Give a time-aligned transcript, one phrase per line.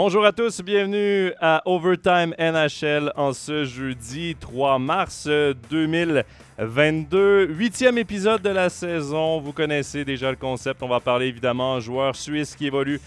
[0.00, 7.46] Bonjour à tous, bienvenue à Overtime NHL en ce jeudi 3 mars 2022.
[7.46, 9.40] Huitième épisode de la saison.
[9.40, 10.84] Vous connaissez déjà le concept.
[10.84, 13.00] On va parler évidemment joueurs suisses qui évoluent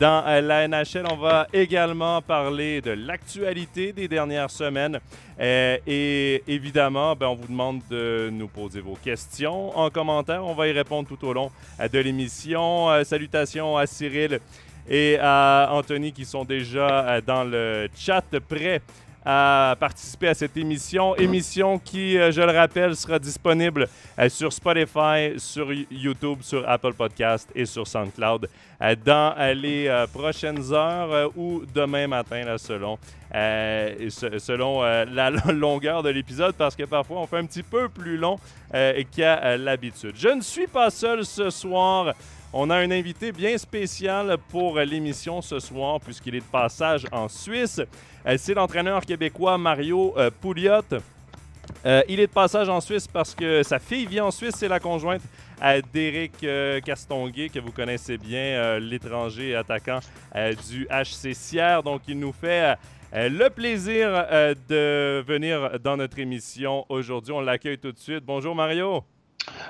[0.00, 1.04] dans la NHL.
[1.12, 5.00] On va également parler de l'actualité des dernières semaines.
[5.38, 10.46] Euh, et évidemment, ben, on vous demande de nous poser vos questions en commentaire.
[10.46, 12.88] On va y répondre tout au long de l'émission.
[12.88, 14.40] Euh, salutations à Cyril
[14.88, 18.80] et à Anthony qui sont déjà euh, dans le chat prêts
[19.24, 21.14] à participer à cette émission.
[21.16, 23.86] Émission qui, euh, je le rappelle, sera disponible
[24.18, 28.48] euh, sur Spotify, sur YouTube, sur Apple Podcast et sur SoundCloud
[29.04, 32.96] dans les prochaines heures ou demain matin, selon,
[33.32, 38.38] selon la longueur de l'épisode, parce que parfois on fait un petit peu plus long
[39.10, 40.12] qu'à l'habitude.
[40.14, 42.14] Je ne suis pas seul ce soir.
[42.52, 47.28] On a un invité bien spécial pour l'émission ce soir, puisqu'il est de passage en
[47.28, 47.78] Suisse.
[48.26, 50.80] Euh, c'est l'entraîneur québécois Mario euh, Pouliot.
[51.84, 54.54] Euh, il est de passage en Suisse parce que sa fille vit en Suisse.
[54.56, 55.20] C'est la conjointe
[55.92, 56.46] d'Éric
[56.84, 59.98] Castonguay, que vous connaissez bien, l'étranger attaquant
[60.70, 61.82] du HC Sierre.
[61.82, 62.76] Donc, il nous fait
[63.12, 64.08] le plaisir
[64.68, 67.32] de venir dans notre émission aujourd'hui.
[67.32, 68.24] On l'accueille tout de suite.
[68.24, 69.04] Bonjour Mario.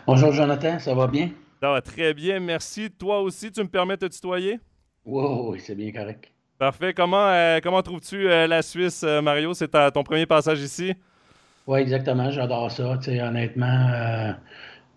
[0.07, 1.31] Bonjour Jonathan, ça va bien?
[1.61, 2.89] Ça va très bien, merci.
[2.89, 4.61] Toi aussi, tu me permets de te tutoyer?
[5.05, 6.31] Oui, c'est bien correct.
[6.57, 6.95] Parfait.
[6.95, 9.55] Comment, euh, comment trouves-tu euh, la Suisse, euh, Mario?
[9.55, 10.95] C'est ton premier passage ici?
[11.67, 12.31] Oui, exactement.
[12.31, 12.99] J'adore ça.
[13.07, 14.35] honnêtement,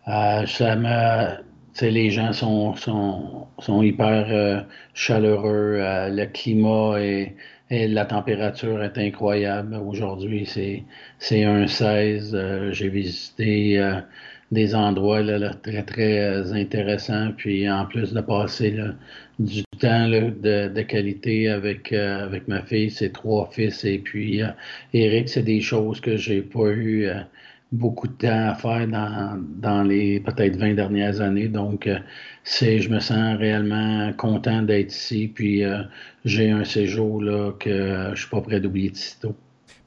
[0.06, 1.42] ça me.
[1.82, 5.78] les gens sont, sont, sont hyper chaleureux.
[5.80, 7.36] le climat et,
[7.70, 9.76] et, la température est incroyable.
[9.76, 10.46] Aujourd'hui,
[11.20, 12.72] c'est un 16.
[12.72, 14.02] J'ai visité
[14.52, 15.22] des endroits
[15.64, 17.32] très, très euh, intéressants.
[17.38, 18.76] Puis en plus de passer
[19.40, 24.50] du temps de, qualité avec, euh, avec ma fille, ses trois fils, et puis euh,
[24.94, 27.08] Eric, c'est des choses que j'ai pas eu
[27.72, 31.48] beaucoup de temps à faire dans, les peut-être 20 dernières années.
[31.48, 31.90] Donc,
[32.44, 35.32] je me sens réellement content d'être ici.
[35.34, 35.64] Puis
[36.26, 39.36] j'ai un séjour là, que je suis pas prêt d'oublier de sitôt.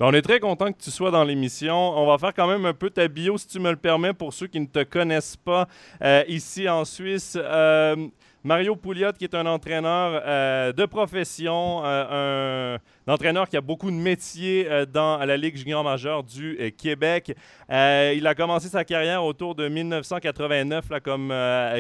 [0.01, 1.77] Ben, on est très content que tu sois dans l'émission.
[1.97, 4.33] On va faire quand même un peu ta bio, si tu me le permets, pour
[4.33, 5.69] ceux qui ne te connaissent pas
[6.03, 7.39] euh, ici en Suisse.
[7.41, 7.95] Euh,
[8.43, 13.97] Mario Pouliot, qui est un entraîneur euh, de profession, un entraîneur qui a beaucoup de
[13.97, 17.35] métiers dans la Ligue junior majeure du Québec.
[17.69, 21.35] il a commencé sa carrière autour de 1989 là, comme,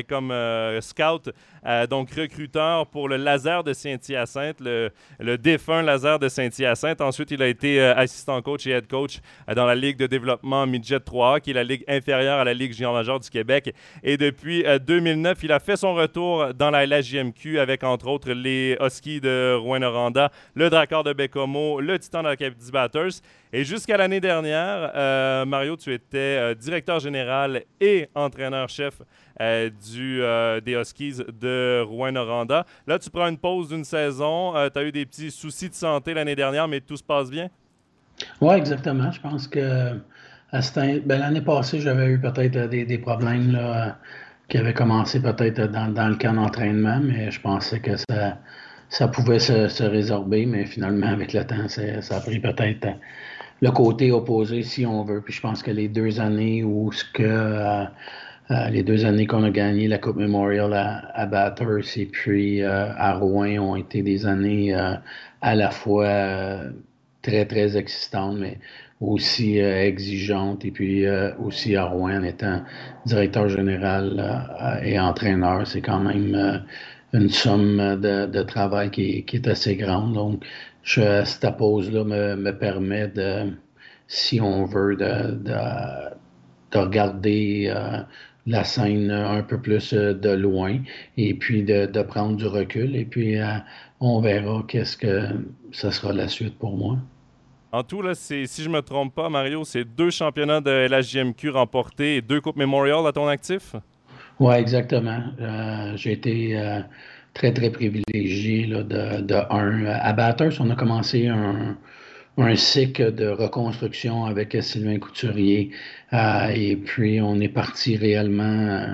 [0.08, 0.32] comme
[0.80, 1.32] scout
[1.66, 4.90] euh, donc recruteur pour le laser de Saint-Hyacinthe, le,
[5.38, 7.00] défunt laser de Saint-Hyacinthe.
[7.00, 10.06] Ensuite, il a été euh, assistant coach et head coach euh, dans la Ligue de
[10.06, 13.74] développement Midget 3A, qui est la ligue inférieure à la Ligue junior majeure du Québec.
[14.02, 18.76] Et depuis 2009, il a fait son retour dans la LHJMQ avec, entre autres, les
[18.80, 23.20] Huskies de Rouen-Noranda, le Drakkar de Bécomo, le Titan Capitale Batters.
[23.52, 29.00] Et jusqu'à l'année dernière, Mario, tu étais directeur général et entraîneur-chef
[29.40, 32.64] euh, du, euh, des Huskies de Rouen-Noranda.
[32.86, 34.56] Là, tu prends une pause d'une saison.
[34.56, 37.30] Euh, tu as eu des petits soucis de santé l'année dernière, mais tout se passe
[37.30, 37.48] bien?
[38.40, 39.10] Oui, exactement.
[39.10, 39.98] Je pense que
[40.52, 43.98] ben, l'année passée, j'avais eu peut-être des, problèmes là,
[44.48, 48.38] qui avaient commencé peut-être dans, le camp d'entraînement, mais je pensais que ça,
[48.88, 52.86] ça pouvait se, résorber, mais finalement, avec le temps, ça a pris peut-être
[53.60, 55.20] le côté opposé, si on veut.
[55.20, 57.22] Puis je pense que les deux années où ce que
[58.50, 62.62] euh, les deux années qu'on a gagné la Coupe Memorial à, à Bathurst et puis
[62.62, 64.92] euh, à Rouen ont été des années euh,
[65.40, 66.60] à la fois
[67.22, 68.58] très, très existantes, mais
[69.00, 70.64] aussi exigeantes.
[70.64, 71.04] Et puis
[71.38, 72.62] aussi à Rouen, en étant
[73.06, 76.62] directeur général et entraîneur, c'est quand même
[77.14, 80.12] une somme de, travail qui, est assez grande.
[80.12, 80.44] Donc,
[80.84, 83.52] cette pause-là me, me, permet de,
[84.06, 85.54] si on veut, de, de,
[86.72, 87.72] de regarder
[88.46, 90.78] la scène un peu plus euh, de loin
[91.16, 92.94] et puis de, prendre du recul.
[92.96, 93.46] Et puis, euh,
[94.00, 95.28] on verra qu'est-ce que
[95.72, 96.98] ça sera la suite pour moi.
[97.72, 102.16] En tout, là, si je me trompe pas, Mario, c'est deux championnats de LHJMQ remportés
[102.16, 103.74] et deux Coupes Memorial à ton actif?
[104.40, 105.22] Oui, exactement.
[105.40, 106.56] Euh, j'ai été
[107.34, 109.86] très, très privilégié là, de, de, un.
[109.86, 111.78] À Batters, on a commencé un,
[112.36, 115.70] un cycle de reconstruction avec Sylvain Couturier.
[116.12, 118.42] Euh, et puis, on est parti réellement.
[118.42, 118.86] Euh,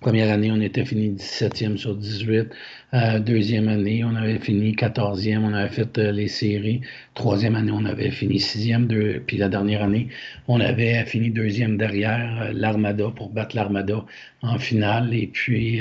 [0.00, 2.48] première année, on était fini 17e sur 18.
[2.92, 5.38] Euh, deuxième année, on avait fini 14e.
[5.38, 6.82] On avait fait les séries.
[7.14, 9.20] Troisième année, on avait fini 6e.
[9.20, 10.08] puis la dernière année,
[10.46, 14.04] on avait fini deuxième derrière l'Armada pour battre l'Armada
[14.42, 15.14] en finale.
[15.14, 15.80] Et puis,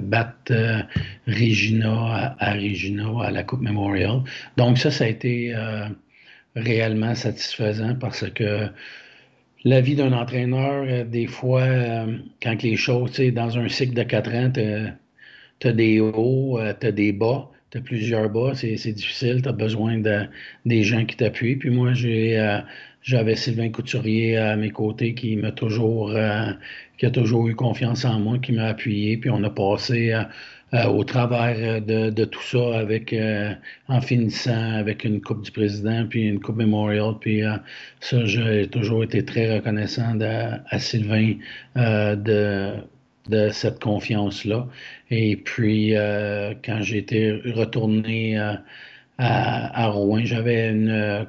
[0.00, 0.84] battre
[1.26, 4.24] Regina à, à, Regina à la Coupe Memorial.
[4.58, 5.54] Donc, ça, ça a été
[6.56, 8.68] réellement satisfaisant parce que
[9.64, 13.68] la vie d'un entraîneur, euh, des fois, euh, quand les choses, tu sais, dans un
[13.68, 17.80] cycle de quatre ans, tu as, des hauts, euh, tu as des bas, tu as
[17.82, 20.26] plusieurs bas, c'est difficile, tu as besoin de,
[20.64, 21.56] des gens qui t'appuient.
[21.56, 22.60] Puis moi, j'ai
[23.02, 26.12] j'avais Sylvain Couturier à mes côtés qui m'a toujours,
[26.98, 29.16] qui a toujours eu confiance en moi, qui m'a appuyé.
[29.16, 30.12] Puis on a passé
[30.72, 33.52] au travers euh, de, tout ça, avec euh,
[33.88, 37.14] en finissant avec une Coupe du Président, puis une Coupe Memorial.
[37.20, 37.42] Puis
[38.00, 41.34] ça, j'ai toujours été très reconnaissant à Sylvain
[41.76, 42.72] de,
[43.28, 44.68] de cette confiance-là.
[45.10, 45.94] Et puis,
[46.64, 48.38] quand j'ai été retourné
[49.20, 50.24] à, Rouen.
[50.24, 50.74] J'avais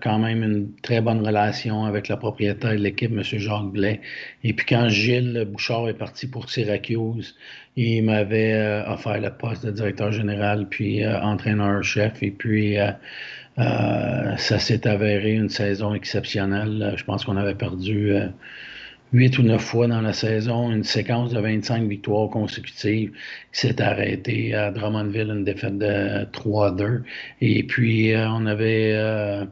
[0.02, 3.22] quand même une très bonne relation avec le propriétaire de l'équipe, M.
[3.24, 4.02] Jacques Blais.
[4.44, 7.36] Et puis quand Gilles Bouchard est parti pour Syracuse,
[7.76, 12.22] il m'avait euh, offert le poste de directeur général, puis euh, entraîneur-chef.
[12.24, 12.92] Et puis euh,
[13.58, 16.94] ça s'est avéré une saison exceptionnelle.
[16.98, 18.14] Je pense qu'on avait perdu
[19.14, 23.12] huit ou neuf fois dans la saison, une séquence de 25 victoires consécutives
[23.52, 27.02] qui s'est arrêtée à Drummondville, une défaite de 3-2.
[27.42, 29.48] Et puis, euh, on avait...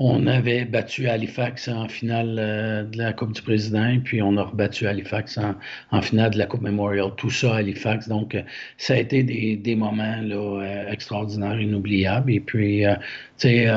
[0.00, 4.36] Euh, on avait battu Halifax en finale euh, de la Coupe du Président, puis on
[4.36, 5.38] a rebattu Halifax
[5.90, 7.12] en, finale de la Coupe Memorial.
[7.16, 8.08] Tout ça à Halifax.
[8.08, 8.36] Donc,
[8.78, 12.32] ça a été des, moments là, extraordinaires, inoubliables.
[12.32, 12.84] Et puis,
[13.38, 13.68] tu sais,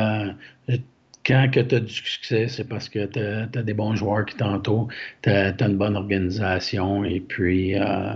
[1.26, 4.90] quand tu as du succès, c'est parce que tu as, des bons joueurs qui t'entourent,
[5.22, 8.14] tu as, une bonne organisation et puis euh,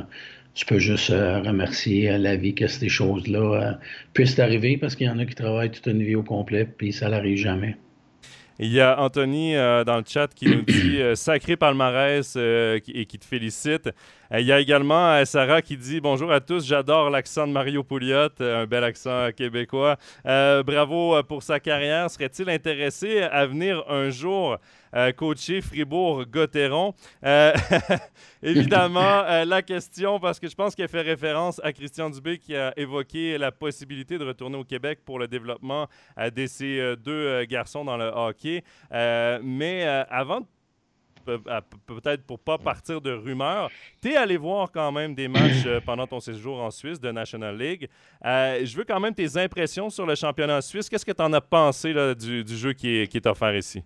[0.53, 3.74] tu peux juste euh, remercier la vie que ces choses-là euh,
[4.13, 6.92] puissent arriver parce qu'il y en a qui travaillent toute une vie au complet puis
[6.92, 7.77] ça n'arrive jamais.
[8.59, 13.25] Il y a Anthony dans le chat qui nous dit sacré palmarès et qui te
[13.25, 13.89] félicite.
[14.31, 17.51] Euh, il y a également euh, Sarah qui dit Bonjour à tous, j'adore l'accent de
[17.51, 19.98] Mario Pouliot, euh, un bel accent québécois.
[20.24, 22.09] bravo pour sa carrière.
[22.09, 24.57] Serait-il intéressé à venir un jour
[25.16, 26.94] coacher Fribourg-Gotteron?
[28.44, 32.74] évidemment, la question, parce que je pense qu'elle fait référence à Christian Dubé qui a
[32.78, 35.88] évoqué la possibilité de retourner au Québec pour le développement
[36.18, 38.63] de ces deux garçons dans le hockey.
[38.92, 40.45] mais avant de
[41.86, 43.69] peut-être pour pas partir de rumeurs,
[44.01, 47.12] tu es allé voir quand même des matchs euh, pendant ton séjour en Suisse de
[47.12, 47.89] National League.
[48.25, 50.89] Euh, je veux quand même tes impressions sur le championnat suisse.
[50.89, 53.84] Qu'est-ce que tu en as pensé du, jeu qui est, qui est offert ici?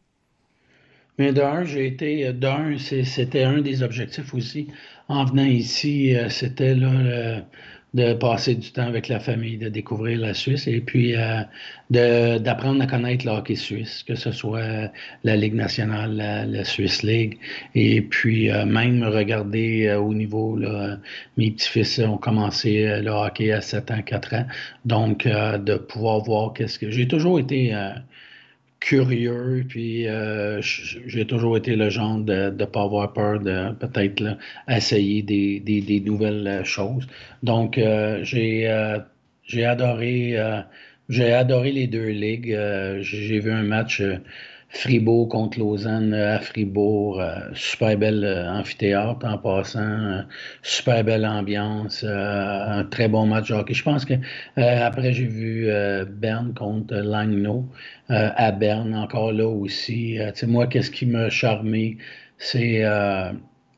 [1.21, 2.25] Mais d'un, j'ai été.
[2.25, 4.69] Euh, d'un, c'était un des objectifs aussi.
[5.07, 7.43] En venant ici, c'était là,
[7.93, 11.43] de passer du temps avec la famille, de découvrir la Suisse et puis euh,
[11.89, 14.91] d'apprendre à connaître le hockey suisse, que ce soit
[15.25, 16.15] la Ligue nationale,
[16.49, 17.37] la, Swiss League,
[17.75, 20.57] et puis euh, même regarder euh, au niveau,
[21.37, 24.45] mes petits-fils ont commencé le hockey à 7 ans, 4 ans,
[24.85, 26.89] donc de pouvoir voir qu'est-ce que...
[26.89, 27.73] J'ai toujours été
[28.81, 34.37] curieux, puis euh, j'ai toujours été le genre de ne pas avoir peur de peut-être
[34.67, 37.07] essayer des, des, des, nouvelles euh, choses.
[37.43, 38.67] Donc, euh, j'ai
[39.43, 40.35] j'ai adoré
[41.09, 42.57] j'ai adoré les deux ligues.
[43.01, 44.01] j'ai vu un match
[44.73, 47.19] Fribourg contre Lausanne à Fribourg.
[47.19, 49.79] Euh, super belle euh, amphithéâtre en passant.
[49.79, 50.21] Euh,
[50.63, 52.05] super belle ambiance.
[52.05, 53.73] un très bon match hockey.
[53.73, 54.13] Je pense que
[54.55, 55.67] après, j'ai vu
[56.09, 57.65] Berne contre Langnau
[58.09, 60.17] à Berne, encore là aussi.
[60.47, 61.97] moi, qu'est-ce qui m'a charmé?
[62.37, 62.83] C'est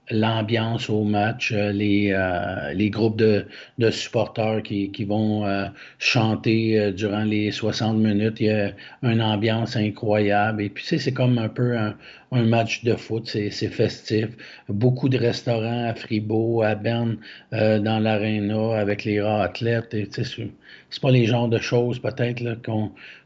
[0.10, 3.46] l'ambiance au match, euh, les, euh, les groupes de,
[3.78, 5.66] de supporters qui, qui vont euh,
[6.00, 8.40] chanter durant les 60 minutes.
[8.40, 10.62] Il y a une ambiance incroyable.
[10.62, 11.96] Et puis, tu sais, c'est comme un peu un,
[12.34, 14.28] un match de foot, c'est festif.
[14.70, 17.18] Beaucoup de restaurants à Fribourg, à Berne,
[17.52, 19.96] dans l'aréna avec les rats athlètes.
[20.12, 22.62] C'est pas les genres de choses peut-être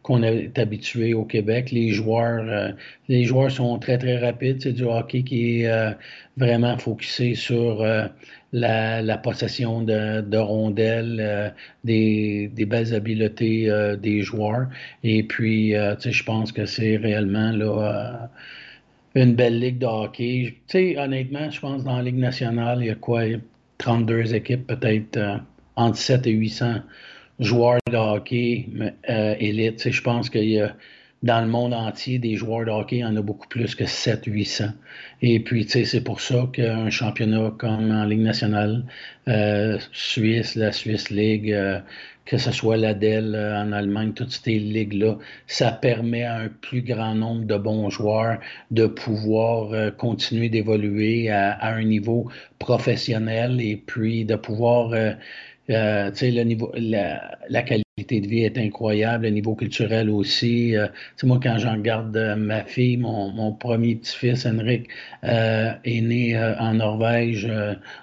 [0.01, 1.71] qu'on est habitué au Québec.
[1.71, 2.73] Les joueurs,
[3.07, 4.61] les joueurs sont très, très rapides.
[4.61, 5.95] C'est du hockey qui est
[6.37, 8.07] vraiment focusé sur euh,
[8.53, 11.49] la, possession de, rondelles, euh,
[11.83, 14.67] des, belles habiletés euh, des joueurs.
[15.03, 18.29] Et puis, je pense que c'est réellement là,
[19.15, 20.57] une belle ligue de hockey.
[20.97, 23.23] honnêtement, je pense que dans la Ligue nationale, il y a quoi?
[23.77, 25.41] 32 équipes, peut-être
[25.75, 26.75] entre 7 et 800
[27.39, 28.67] joueurs de hockey
[29.39, 29.89] élite.
[29.91, 30.75] Je pense qu'il y a
[31.23, 33.85] dans le monde entier, des joueurs de hockey, il y en a beaucoup plus que
[33.85, 34.71] 700-800.
[35.21, 38.85] Et puis, tu sais, c'est pour ça qu'un championnat comme en Ligue nationale,
[39.27, 41.79] euh, Suisse, la Swiss League, euh,
[42.27, 45.17] que ce soit l'ADEL euh, en Allemagne, toutes ces ligues-là,
[45.47, 48.39] ça permet à un plus grand nombre de bons joueurs
[48.71, 52.29] de pouvoir continuer d'évoluer à, un niveau
[52.59, 54.91] professionnel et puis de pouvoir,
[55.67, 60.75] tu sais, le niveau, la, la qualité de vie est incroyable, le niveau culturel aussi.
[60.75, 60.87] Euh,
[61.23, 64.87] moi, quand j'en regarde euh, ma fille, mon, mon premier petit-fils, Henrik,
[65.23, 67.49] euh, est né euh, en Norvège.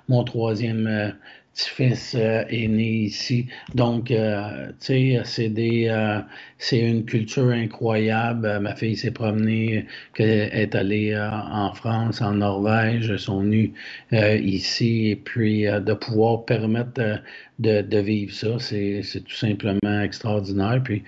[0.08, 1.14] mon troisième
[1.54, 3.46] petit-fils euh, est né ici.
[3.74, 6.20] Donc, euh, tu sais, c'est des, euh,
[6.58, 8.58] c'est une culture incroyable.
[8.60, 9.86] Ma fille s'est promenée,
[10.18, 13.72] est allée en France, en Norvège, sont venues
[14.12, 17.20] ici, et puis de pouvoir permettre
[17.58, 20.80] de, de vivre ça, c'est, tout simplement extraordinaire.
[20.82, 21.04] Puis,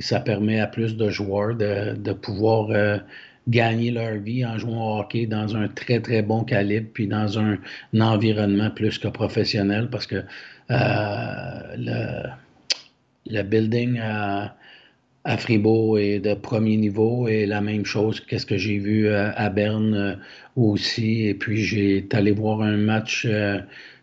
[0.00, 2.68] ça permet à plus de joueurs de, de pouvoir
[3.48, 7.38] gagner leur vie en jouant au hockey dans un très, très bon calibre, puis dans
[7.38, 7.58] un,
[8.00, 10.22] environnement plus que professionnel, parce que
[10.70, 12.30] euh, le,
[13.30, 14.56] le, building à,
[15.24, 19.30] à, Fribourg est de premier niveau et la même chose qu'est-ce que j'ai vu euh,
[19.36, 20.14] à, Berne euh,
[20.56, 21.26] aussi.
[21.26, 23.26] Et puis, j'ai allé voir un match.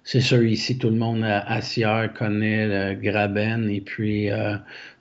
[0.03, 3.69] c'est sûr, ici, tout le monde à, Sierre connaît le Graben.
[3.69, 4.29] Et puis,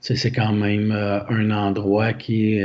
[0.00, 2.62] c'est quand même un endroit qui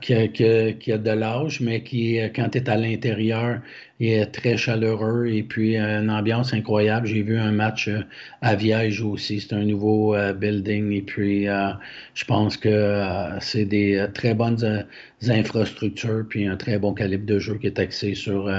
[0.00, 3.60] qui, a, qui, de l'âge, mais qui, quand tu es à l'intérieur,
[4.06, 7.06] est très chaleureux et puis une ambiance incroyable.
[7.06, 8.02] J'ai vu un match euh,
[8.40, 9.40] à Viège aussi.
[9.40, 11.70] C'est un nouveau euh, building et puis euh,
[12.14, 13.02] je pense que
[13.40, 14.86] c'est des très bonnes
[15.28, 18.50] infrastructures puis un très bon calibre de jeu qui est axé sur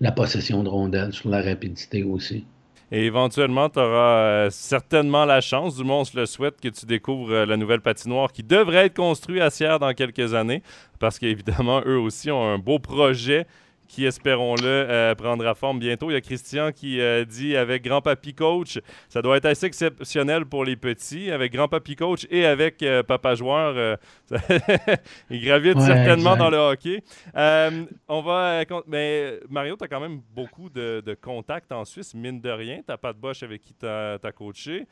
[0.00, 2.44] la possession de rondelles, sur la rapidité aussi.
[2.90, 6.68] Et éventuellement, tu auras euh, certainement la chance, du moins on se le souhaite, que
[6.68, 10.62] tu découvres euh, la nouvelle patinoire qui devrait être construite à Sierre dans quelques années,
[10.98, 13.46] parce qu'évidemment, eux aussi ont un beau projet
[13.88, 16.10] qui, espérons-le, euh, prendra forme bientôt.
[16.10, 18.78] Il y a Christian qui euh, dit avec Grand Papy Coach,
[19.08, 21.30] ça doit être assez exceptionnel pour les petits.
[21.30, 23.98] Avec Grand Papy Coach et avec euh, Papa Joueur,
[25.30, 27.02] il gravite certainement dans le hockey.
[27.34, 28.62] on va.
[28.86, 32.80] Mais Mario, tu as quand même beaucoup de, contacts en Suisse, mine de rien.
[32.86, 34.86] Tu pas de Bosch avec qui tu as, coaché.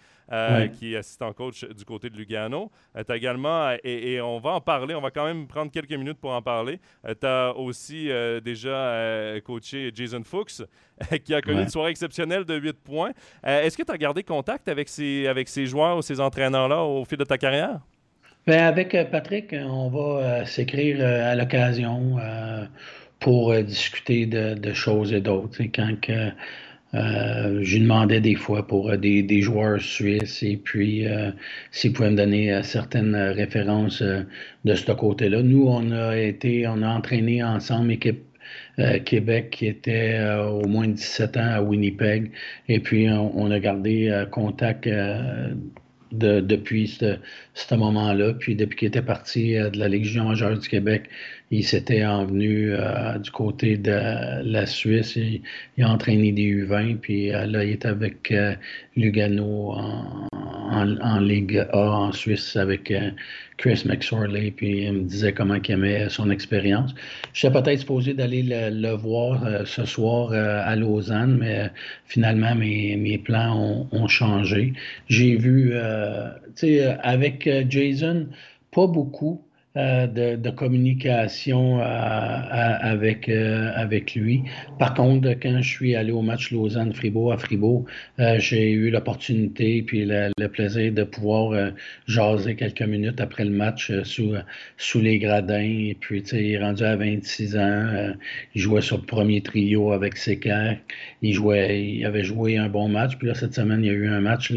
[0.78, 2.70] Qui est assistant coach du côté de Lugano.
[2.94, 5.92] tu as également, et, et, on va en parler, on va quand même prendre quelques
[5.92, 6.80] minutes pour en parler.
[7.04, 8.10] tu as aussi
[8.42, 10.62] déjà euh, coaché Jason Fuchs,
[11.24, 13.12] qui a connu une soirée exceptionnelle de 8 points.
[13.46, 16.82] Euh, est-ce que tu as gardé contact avec ces, avec ces joueurs ou ces entraîneurs-là
[16.82, 17.80] au fil de ta carrière?
[18.46, 22.16] Ben avec euh, Patrick, on va s'écrire à l'occasion
[23.18, 25.62] pour discuter de, choses et d'autres.
[25.74, 26.30] Quand que,
[26.96, 31.30] euh, je lui demandais des fois pour des, des, joueurs suisses et puis euh,
[31.70, 35.42] s'il pouvait me donner certaines références de ce côté-là.
[35.42, 38.26] Nous, on a été, on a entraîné ensemble équipe
[38.78, 42.30] euh, Québec qui était euh, au moins 17 ans à Winnipeg.
[42.68, 44.86] Et puis, on, a gardé euh, contact
[46.18, 48.34] depuis ce, moment-là.
[48.34, 51.04] Puis depuis qu'il était parti de la Légion majeure du Québec,
[51.50, 52.72] il s'était envenu
[53.22, 55.16] du côté de la Suisse.
[55.16, 55.42] Il,
[55.76, 56.96] il, a entraîné des U20.
[56.96, 58.32] Puis là, il est avec
[58.96, 60.26] Lugano en,
[60.70, 63.10] en, Ligue A en Suisse avec euh,
[63.56, 66.94] Chris McSorley, puis il me disait comment il aimait son expérience.
[67.32, 71.70] Je suis peut-être supposé d'aller le, voir euh, ce soir euh, à Lausanne, mais
[72.06, 74.74] finalement, mes, mes plans ont, ont changé.
[75.08, 75.72] J'ai vu,
[76.56, 78.26] tu sais, avec Jason,
[78.72, 79.45] pas beaucoup,
[79.76, 84.42] euh, de, communication euh, avec, euh, avec lui.
[84.78, 87.84] Par contre, quand je suis allé au match Lausanne-Fribourg à Fribourg,
[88.38, 91.72] j'ai eu l'opportunité puis le, plaisir de pouvoir
[92.06, 95.58] jaser quelques minutes après le match sous, les gradins.
[95.60, 98.14] Et puis, tu sais, il est rendu à 26 ans.
[98.54, 100.76] il jouait sur le premier trio avec Seca.
[101.20, 103.16] Il jouait, il avait joué un bon match.
[103.16, 104.52] Puis là, cette semaine, il y a eu un match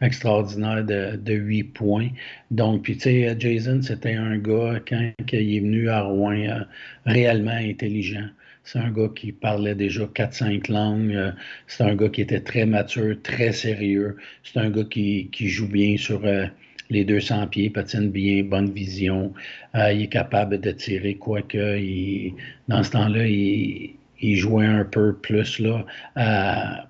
[0.00, 2.08] extraordinaire de, de 8 points.
[2.50, 6.64] Donc, puis tu sais, Jason, c'était un gars, quand, il est venu à Rouen, euh,
[7.06, 8.28] réellement intelligent.
[8.64, 11.14] C'est un gars qui parlait déjà 4-5 langues.
[11.14, 11.32] Euh,
[11.66, 14.16] c'est un gars qui était très mature, très sérieux.
[14.44, 16.46] C'est un gars qui, joue bien sur euh,
[16.90, 19.32] les 200 pieds, patine bien, bonne vision.
[19.74, 22.34] il est capable de tirer, quoique il,
[22.68, 25.84] dans ce temps-là, il, il, jouait un peu plus là,
[26.16, 26.86] à,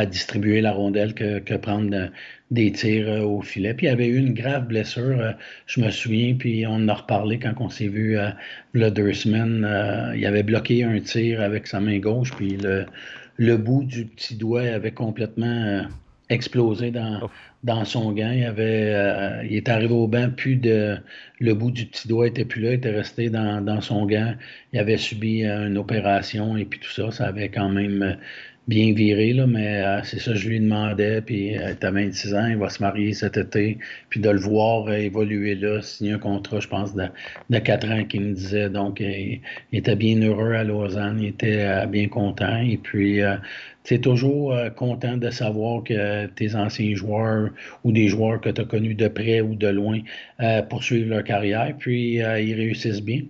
[0.00, 2.10] à distribuer la rondelle que, que prendre
[2.50, 3.74] des tirs euh, au filet.
[3.74, 5.32] Puis il avait eu une grave blessure, euh,
[5.66, 8.36] je me souviens, puis on en a reparlé quand on s'est vu à
[8.76, 9.68] euh, deux semaines.
[10.16, 12.86] il avait bloqué un tir avec sa main gauche, puis le,
[13.36, 15.84] le bout du petit doigt avait complètement
[16.30, 17.30] explosé dans, oh.
[17.64, 18.30] dans son gant.
[18.30, 20.96] Il, avait, euh, il est arrivé au banc, puis de,
[21.40, 24.34] le bout du petit doigt était plus là, il était resté dans, dans son gant.
[24.72, 28.16] Il avait subi une opération et puis tout ça, ça avait quand même
[28.70, 32.34] bien viré, là, mais euh, c'est ça, je lui demandais, puis euh, tu as 26
[32.36, 33.78] ans, il va se marier cet été,
[34.10, 37.06] puis de le voir euh, évoluer là, signer un contrat, je pense, de,
[37.50, 38.70] de 4 ans qu'il me disait.
[38.70, 39.40] Donc, il,
[39.72, 43.20] était bien heureux à Lausanne, il était bien content, et puis
[43.84, 47.50] tu es toujours content de savoir que tes anciens joueurs
[47.82, 50.00] ou des joueurs que tu as connus de près ou de loin
[50.68, 53.22] poursuivent leur carrière, puis ils réussissent bien.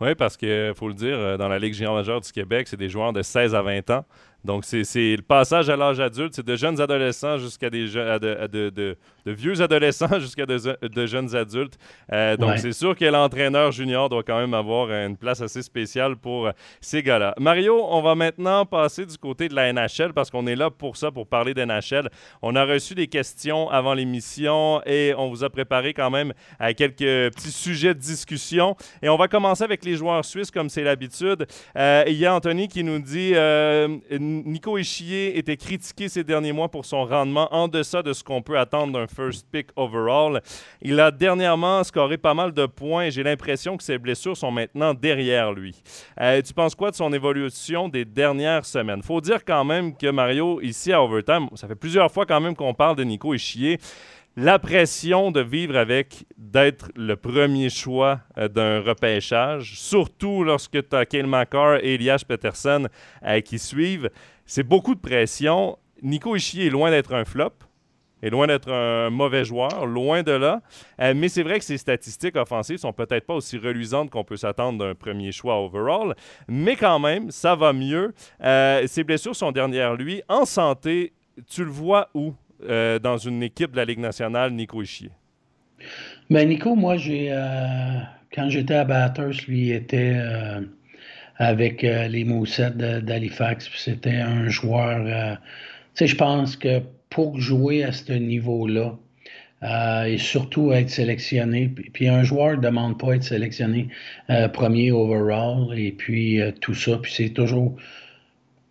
[0.00, 2.88] Oui, parce qu'il faut le dire, dans la Ligue géant majeure du Québec, c'est des
[2.88, 4.04] joueurs de 16 à 20 ans.
[4.44, 6.34] Donc, c'est le passage à l'âge adulte.
[6.34, 8.96] C'est de jeunes adolescents jusqu'à des de, de, de,
[9.26, 11.78] vieux adolescents jusqu'à de, jeunes adultes.
[12.12, 16.16] Euh, donc, c'est sûr que l'entraîneur junior doit quand même avoir une place assez spéciale
[16.16, 17.34] pour euh, ces gars-là.
[17.38, 20.96] Mario, on va maintenant passer du côté de la NHL parce qu'on est là pour
[20.96, 22.08] ça, pour parler de NHL.
[22.42, 26.74] On a reçu des questions avant l'émission et on vous a préparé quand même à
[26.74, 26.96] quelques
[27.34, 28.76] petits sujets de discussion.
[29.02, 31.46] Et on va commencer avec les joueurs suisses comme c'est l'habitude.
[31.76, 33.34] Euh, il y a Anthony qui nous dit
[34.18, 38.42] Nico Ishier était critiqué ces derniers mois pour son rendement en deçà de ce qu'on
[38.42, 39.06] peut attendre d'un
[39.50, 40.40] pick overall.
[40.82, 44.50] Il a dernièrement scoré pas mal de points et j'ai l'impression que ses blessures sont
[44.50, 45.82] maintenant derrière lui.
[46.20, 49.02] Euh, tu penses quoi de son évolution des dernières semaines?
[49.02, 52.56] Faut dire quand même que Mario, ici à Overtime, ça fait plusieurs fois quand même
[52.56, 53.78] qu'on parle de Nico Ishier
[54.36, 60.96] la pression de vivre avec, d'être le premier choix euh, d'un repêchage, surtout lorsque tu
[60.96, 62.86] as Kyle McCarr et Elias Peterson
[63.24, 64.08] euh, qui suivent,
[64.46, 65.78] c'est beaucoup de pression.
[66.02, 67.52] Nico Ishier est loin d'être un flop,
[68.22, 70.60] est loin d'être un mauvais joueur, loin de là.
[71.00, 74.36] Euh, mais c'est vrai que ses statistiques offensives sont peut-être pas aussi reluisantes qu'on peut
[74.36, 76.14] s'attendre d'un premier choix overall.
[76.48, 78.12] Mais quand même, ça va mieux.
[78.86, 80.22] ses blessures sont derrière lui.
[80.28, 81.12] En santé,
[81.48, 82.34] tu le vois où
[82.68, 85.10] euh, dans une équipe de la Ligue nationale, Nico Ishier?
[86.28, 88.00] Ben Nico, moi, euh,
[88.34, 90.60] quand j'étais à Bathurst, lui était euh,
[91.36, 93.70] avec les Moussettes d'Halifax.
[93.76, 95.04] C'était un joueur.
[95.04, 95.40] tu
[95.94, 98.96] sais, je pense que pour jouer à ce niveau-là,
[100.06, 101.68] et surtout être sélectionné.
[101.68, 103.88] Puis, un joueur ne demande pas être sélectionné
[104.54, 106.96] premier overall et puis tout ça.
[106.96, 107.76] Puis c'est toujours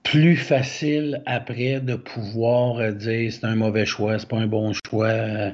[0.09, 4.73] plus facile après de pouvoir euh, dire c'est un mauvais choix, c'est pas un bon
[4.73, 5.07] choix.
[5.07, 5.51] Euh,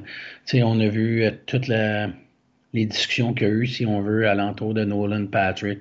[0.54, 4.72] on a vu euh, toutes les discussions qu'il y a eu, si on veut, alentour
[4.72, 5.80] de Nolan Patrick.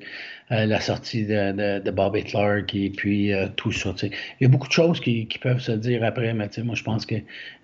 [0.51, 3.95] Euh, la sortie de, de, Bobby Clark et puis euh, tout ça.
[4.03, 7.07] Il y a beaucoup de choses qui, peuvent se dire après, mais moi je pense
[7.07, 7.15] que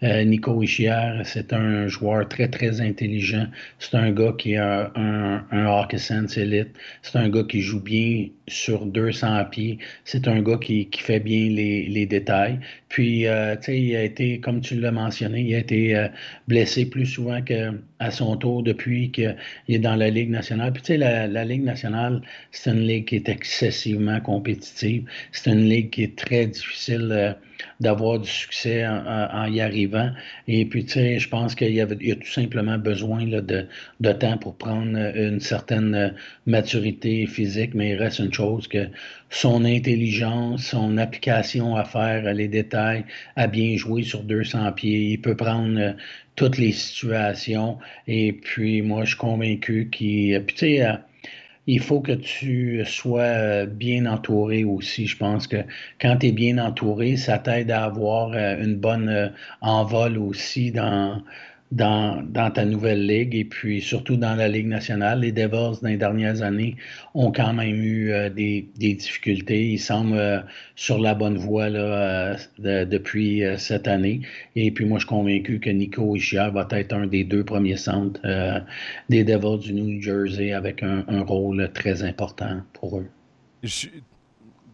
[0.02, 3.46] euh, Nico Ischier, c'est un joueur très très intelligent.
[3.78, 6.70] C'est un gars qui a un, un hockey sense élite.
[7.04, 9.78] C'est un gars qui joue bien sur 200 pieds.
[10.04, 12.60] C'est un gars qui, fait bien les, les détails.
[12.90, 16.08] Puis, tu sais, il a été, comme tu l'as mentionné, il a été
[16.48, 19.36] blessé plus souvent qu'à son tour depuis qu'il
[19.70, 20.74] est dans la Ligue nationale.
[20.74, 25.06] Puis, tu sais, la, la Ligue nationale, c'est une ligue qui est excessivement compétitive.
[25.32, 27.34] C'est une ligue qui est très difficile euh,
[27.80, 30.12] d'avoir du succès en, y arrivant.
[30.48, 34.56] Et puis, tu sais, je pense qu'il y, a tout simplement besoin de, temps pour
[34.56, 38.88] prendre une certaine maturité physique, mais il reste une chose que
[39.30, 43.06] son intelligence, son application à faire les détails,
[43.36, 45.94] à bien jouer sur 200 pieds, il peut prendre euh,
[46.36, 47.78] toutes les situations.
[48.08, 50.44] Et puis, moi, je suis convaincu qu'il...
[51.68, 55.08] il faut que tu sois euh, bien entouré aussi.
[55.08, 55.58] Je pense que
[56.00, 59.30] quand tu es bien entouré, ça t'aide à avoir euh, une bonne euh,
[59.62, 61.22] envol aussi dans,
[61.72, 65.22] dans, dans, ta nouvelle ligue et puis surtout dans la Ligue nationale.
[65.22, 66.76] Les Devils, dans les dernières années,
[67.14, 69.72] ont quand même eu euh, des, des, difficultés.
[69.72, 70.40] Ils semblent euh,
[70.76, 74.22] sur la bonne voie là, euh, depuis cette année.
[74.56, 77.78] Et puis moi, je suis convaincu que Nico Ishia va être un des deux premiers
[77.78, 78.22] centres
[79.10, 83.08] des Devils du New Jersey avec un, un rôle très important pour eux.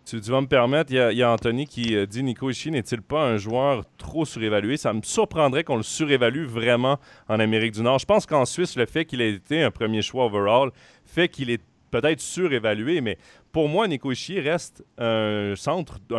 [0.07, 3.25] Tu, vas me permettre, il y, a Anthony qui euh, dit Nico Ishii n'est-il pas
[3.25, 4.77] un joueur trop surévalué?
[4.77, 7.99] Ça me surprendrait qu'on le surévalue vraiment en Amérique du Nord.
[7.99, 10.71] Je pense qu'en Suisse, le fait qu'il ait été un premier choix overall
[11.05, 13.17] fait qu'il est peut-être surévalué, mais
[13.51, 15.53] pour moi, Nico Ishii reste un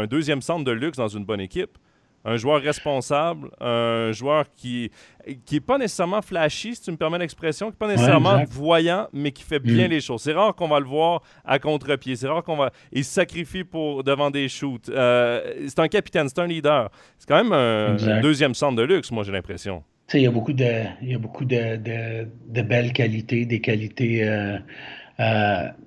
[0.08, 1.78] deuxième centre de luxe dans une bonne équipe
[2.24, 4.90] un joueur responsable, un joueur qui
[5.44, 9.08] qui n'est pas nécessairement flashy, si tu me permets l'expression, qui n'est pas nécessairement voyant,
[9.12, 9.90] mais qui fait bien mm.
[9.90, 10.22] les choses.
[10.22, 12.16] C'est rare qu'on va le voir à contre-pied.
[12.16, 12.70] C'est rare qu'on va.
[12.92, 14.88] Il se sacrifie pour, devant des shoots.
[14.88, 16.90] Euh, c'est un capitaine, c'est un leader.
[17.18, 19.82] C'est quand même un, deuxième centre de luxe, moi, j'ai l'impression.
[20.14, 24.26] Il y a beaucoup de, y a beaucoup de, de, belles qualités, des qualités.
[24.26, 24.58] Euh,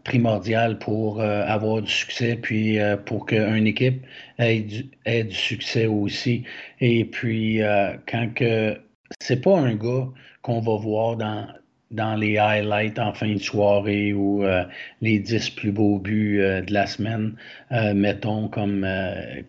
[0.04, 4.06] primordial pour avoir du succès, puis pour qu'une équipe
[4.40, 6.44] ait du, ait du, succès aussi.
[6.82, 7.62] Et puis,
[8.08, 8.78] quand que
[9.20, 10.10] c'est pas un gars
[10.42, 11.48] qu'on va voir dans,
[11.92, 14.64] dans les highlights en fin de soirée ou euh,
[15.02, 17.36] les 10 plus beaux buts euh, de la semaine,
[17.72, 18.88] euh, mettons comme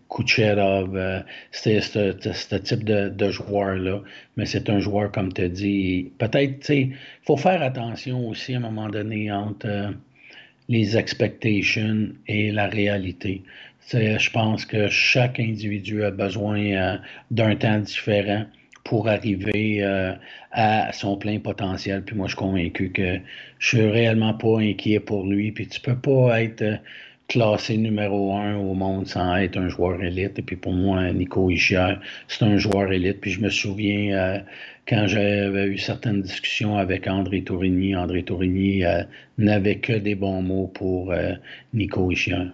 [0.09, 4.01] Kucherov, c'est ce type de, joueur-là.
[4.37, 8.53] Mais c'est un joueur, comme tu dit, peut-être, tu sais, il faut faire attention aussi
[8.53, 9.93] à un moment donné entre
[10.69, 13.43] les expectations et la réalité.
[13.91, 16.99] Je pense que chaque individu a besoin
[17.31, 18.45] d'un temps différent
[18.83, 20.13] pour arriver euh,
[20.51, 22.03] à son plein potentiel.
[22.03, 23.19] Puis moi, je suis convaincu que
[23.59, 25.51] je suis réellement pas inquiet pour lui.
[25.51, 26.75] Puis tu peux pas être euh,
[27.29, 30.37] classé numéro un au monde sans être un joueur élite.
[30.37, 31.95] Et puis pour moi, Nico Ischier,
[32.27, 33.21] c'est un joueur élite.
[33.21, 34.39] Puis je me souviens euh,
[34.87, 38.83] quand j'avais eu certaines discussions avec André Tourigny, André Tourigny
[39.37, 41.13] n'avait que des bons mots pour
[41.73, 42.49] Nico Ischier.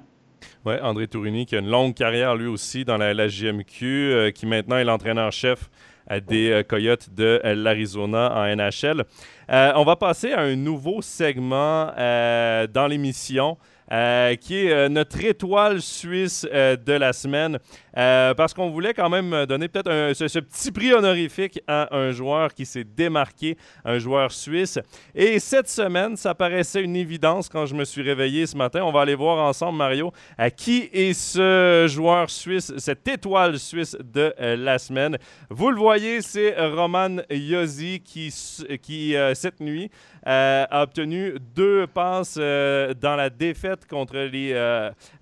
[0.64, 4.78] Oui, André Tourigny qui a une longue carrière lui aussi dans la, la qui maintenant
[4.78, 5.72] est l'entraîneur-chef
[6.18, 9.04] des euh, Coyotes de euh, l'Arizona en NHL.
[9.52, 13.58] Euh, on va passer à un nouveau segment dans l'émission.
[13.90, 17.60] Qui est notre étoile suisse de la semaine.
[17.98, 22.54] Euh, parce qu'on voulait quand même donner peut-être ce, petit prix honorifique à un joueur
[22.54, 24.80] qui s'est démarqué, un joueur suisse.
[25.16, 28.84] Et cette semaine, ça paraissait une évidence quand je me suis réveillé ce matin.
[28.84, 33.98] On va aller voir ensemble, Mario, à qui est ce joueur suisse, cette étoile suisse
[34.00, 35.18] de euh, la semaine.
[35.50, 38.34] Vous le voyez, c'est Roman Yossi qui,
[38.82, 39.90] qui euh, cette nuit,
[40.26, 44.54] a obtenu deux passes dans la défaite contre les,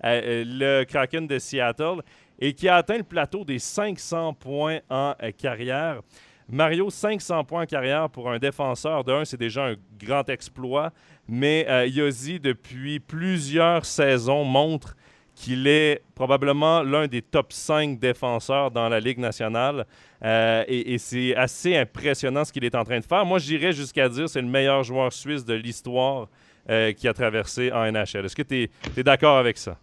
[0.02, 2.02] le Kraken de Seattle
[2.38, 6.00] et qui a atteint le plateau des 500 points en euh, carrière.
[6.48, 10.92] Mario, 500 points en carrière pour un défenseur d'un, c'est déjà un grand exploit,
[11.26, 14.96] mais euh, depuis plusieurs saisons, montre
[15.34, 19.86] qu'il est probablement l'un des top 5 défenseurs dans la Ligue nationale.
[20.24, 23.24] Euh, et, c'est assez impressionnant ce qu'il est en train de faire.
[23.24, 26.28] Moi, j'irais jusqu'à dire que c'est le meilleur joueur suisse de l'histoire
[26.70, 28.24] euh, qui a traversé en NHL.
[28.24, 29.78] Est-ce que tu es d'accord avec ça?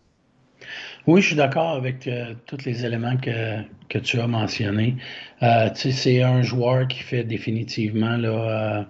[1.07, 4.95] Oui, je suis d'accord avec euh, tous les éléments que, que tu as mentionnés.
[5.43, 8.83] Euh, c'est un joueur qui fait définitivement euh,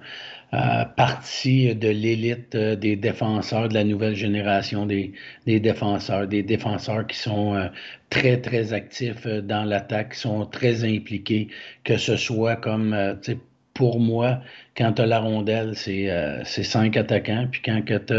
[0.95, 5.11] partie de l'élite des défenseurs de la nouvelle génération des
[5.45, 7.69] défenseurs, des défenseurs qui sont
[8.09, 11.49] très, très actifs dans l'attaque, qui sont très impliqués,
[11.83, 12.95] que ce soit comme
[13.75, 14.39] pour moi,
[14.75, 17.47] quand tu as la rondelle, c'est cinq attaquants.
[17.51, 18.13] Puis quand tu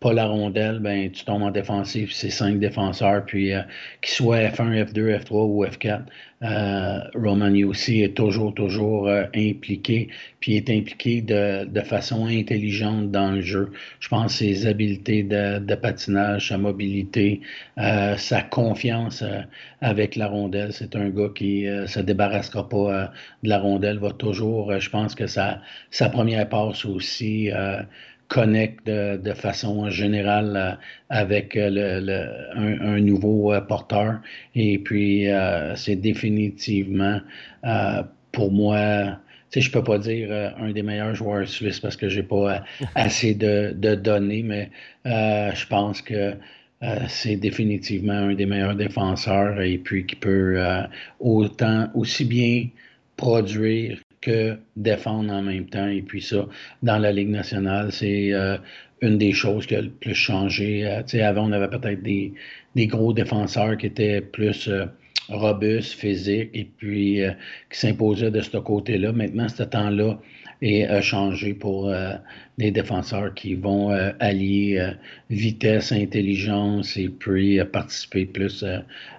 [0.00, 3.62] pas la rondelle, ben, tu tombes en défensive, c'est cinq défenseurs, puis euh,
[4.02, 6.02] qu'ils soient F1, F2, F3 ou F4,
[6.42, 10.08] euh, Roman aussi est toujours, toujours euh, impliqué,
[10.40, 13.72] puis est impliqué de, de, façon intelligente dans le jeu.
[14.00, 17.40] Je pense ses habiletés de, de patinage, sa mobilité,
[17.78, 19.24] euh, sa confiance
[19.80, 20.74] avec la rondelle.
[20.74, 25.26] C'est un gars qui se débarrassera pas de la rondelle, va toujours, je pense que
[25.26, 27.50] sa, sa première passe aussi
[28.28, 30.72] connecte de, façon générale euh,
[31.10, 34.20] avec euh, le, un, nouveau euh, porteur.
[34.54, 35.26] Et puis,
[35.76, 37.20] c'est définitivement,
[38.32, 39.18] pour moi,
[39.50, 43.34] sais, je peux pas dire un des meilleurs joueurs suisses parce que j'ai pas assez
[43.34, 44.70] de, données, mais
[45.04, 46.34] je pense que
[47.08, 50.58] c'est définitivement un des meilleurs défenseurs et puis qui peut
[51.20, 52.68] autant aussi bien
[53.16, 55.88] produire que défendre en même temps.
[55.88, 56.46] Et puis ça,
[56.82, 58.58] dans la Ligue nationale, c'est euh,
[59.00, 60.84] une des choses qui a le plus changé.
[60.84, 62.32] Euh, avant, on avait peut-être des,
[62.74, 64.86] des, gros défenseurs qui étaient plus euh,
[65.28, 67.20] robustes, physiques, et puis
[67.70, 69.12] qui s'imposaient de ce côté-là.
[69.12, 70.18] Maintenant, ce temps-là
[70.62, 71.92] est changé pour
[72.58, 74.92] des défenseurs qui vont allier
[75.28, 78.64] vitesse, intelligence et puis participer plus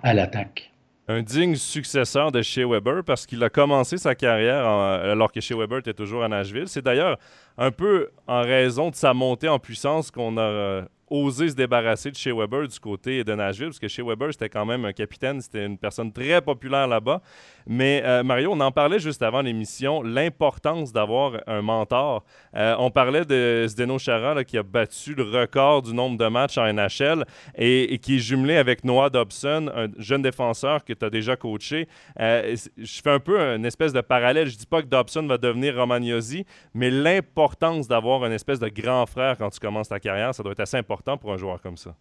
[0.02, 0.72] à l'attaque
[1.08, 5.56] un digne successeur de Shea Weber parce qu'il a commencé sa carrière alors que Shea
[5.56, 6.68] Weber était toujours à Nashville.
[6.68, 7.18] C'est d'ailleurs
[7.58, 12.16] un peu en raison de sa montée en puissance qu'on a osé se débarrasser de
[12.16, 15.42] Shea Weber du côté de Nashville, parce que Shea Weber, c'était quand même un capitaine,
[15.42, 17.22] c'était une personne très populaire là-bas.
[17.66, 22.24] Mais euh, Mario, on en parlait juste avant l'émission, l'importance d'avoir un mentor.
[22.56, 26.58] Euh, on parlait de Zdeno Chara qui a battu le record du nombre de matchs
[26.58, 31.10] en NHL et, qui est jumelé avec Noah Dobson, un jeune défenseur que tu as
[31.10, 31.88] déjà coaché.
[32.20, 34.48] Euh, je fais un peu une espèce de parallèle.
[34.48, 39.06] Je dis pas que Dobson va devenir Romagnosi, mais l'importance d'avoir une espèce de grand
[39.06, 41.78] frère quand tu commences ta carrière, ça doit être assez important pour un joueur comme
[41.78, 41.96] ça?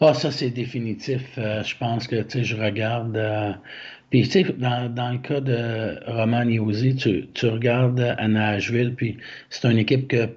[0.00, 1.22] Ah, ça, c'est définitif.
[1.36, 3.16] je pense que, tu sais, je regarde
[4.10, 8.94] puis, tu sais, dans, dans, le cas de Roman Yosi, tu, tu regardes à Nashville,
[8.94, 9.18] puis
[9.50, 10.28] c'est une équipe que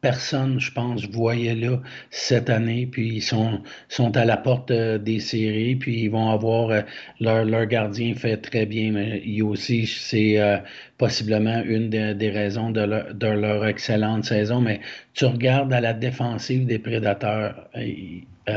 [0.00, 1.80] personne, je pense, voyait là
[2.10, 2.86] cette année.
[2.86, 6.82] Puis ils sont, sont à la porte euh, des séries, puis ils vont avoir euh,
[7.20, 10.58] leur, leur gardien fait très bien, mais il aussi, c'est euh,
[10.98, 14.60] possiblement une des raisons de leur, de leur, excellente saison.
[14.60, 14.80] Mais
[15.14, 17.68] tu regardes à la défensive des prédateurs.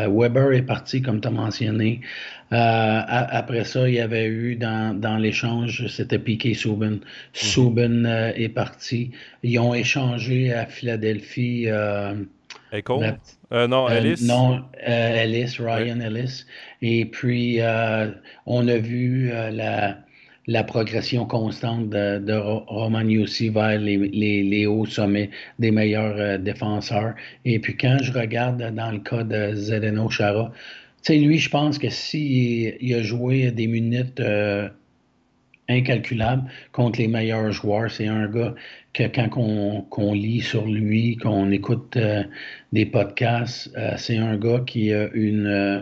[0.10, 2.02] Weber est parti, comme tu as mentionné.
[2.50, 6.96] après ça, il y avait eu dans, dans l'échange, c'était Piqué Souben.
[6.96, 7.46] Mm-hmm.
[7.46, 9.12] Souben est parti.
[9.44, 11.66] Ils ont échangé à Philadelphie.
[11.68, 12.16] Euh,
[12.72, 13.02] Echo?
[13.52, 14.24] Euh, non, euh, Ellis?
[14.26, 16.46] non, Ellis, Ryan Ellis.
[16.82, 17.60] Et puis,
[18.46, 19.98] on a vu la,
[20.48, 26.40] la, progression constante de, de Roman Yossi vers les, les, les, hauts sommets des meilleurs
[26.40, 27.14] défenseurs.
[27.46, 30.52] Et puis, quand je regarde dans le cas de Zdeno Chara,
[31.04, 34.22] tu sais, lui, je pense que s'il il a joué des minutes
[35.72, 37.90] incalculable contre les meilleurs joueurs.
[37.90, 38.54] C'est un gars
[38.94, 42.24] que quand on, lit sur lui, qu'on écoute euh,
[42.74, 45.82] des podcasts, euh, c'est un gars qui a une, euh,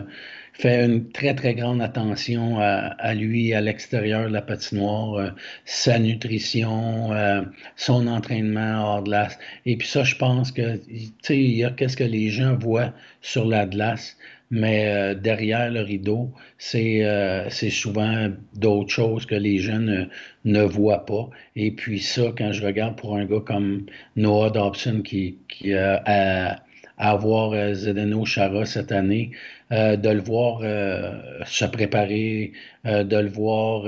[0.60, 7.10] fait une très, très grande attention à, lui à l'extérieur de la patinoire, sa nutrition,
[7.76, 9.38] son entraînement hors glace.
[9.66, 12.56] Et puis ça, je pense que, tu sais, il y a qu'est-ce que les gens
[12.56, 12.92] voient
[13.22, 14.16] sur la glace
[14.50, 20.06] mais euh, derrière le rideau, c'est euh, souvent d'autres choses que les gens ne,
[20.44, 21.30] ne, voient pas.
[21.54, 26.62] Et puis ça, quand je regarde pour un gars comme Noah Dobson qui, qui a
[27.00, 29.30] à, avoir euh, Zdeno Chara cette année,
[29.72, 30.60] euh, de le voir
[31.46, 32.52] se préparer,
[32.84, 33.84] de le voir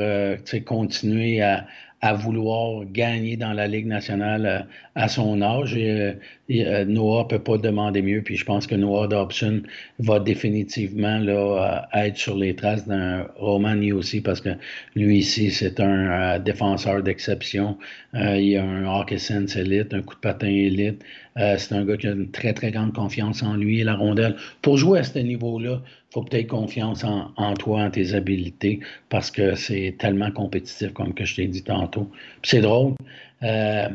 [0.65, 1.67] continuer à,
[2.05, 4.59] à vouloir gagner dans la Ligue nationale euh,
[4.97, 5.77] à son âge.
[5.77, 6.13] Et, euh,
[6.51, 8.23] euh, Noah ne peut pas demander mieux.
[8.23, 9.63] Puis je pense que Noah Dobson
[10.01, 14.51] va définitivement là, être sur les traces d'un Roman aussi parce que
[14.97, 17.79] lui ici, c'est un défenseur d'exception.
[18.15, 21.03] il a un hockey sense élite, un coup de patin élite.
[21.37, 24.37] c'est un gars qui a une très, très grande confiance en lui et la rondelle.
[24.61, 25.81] Pour jouer à ce niveau-là,
[26.13, 31.25] faut peut-être confiance en, toi, en tes habiletés, parce que c'est tellement compétitif, comme que
[31.25, 32.11] je t'ai dit tantôt.
[32.43, 32.95] c'est drôle,
[33.43, 33.89] euh,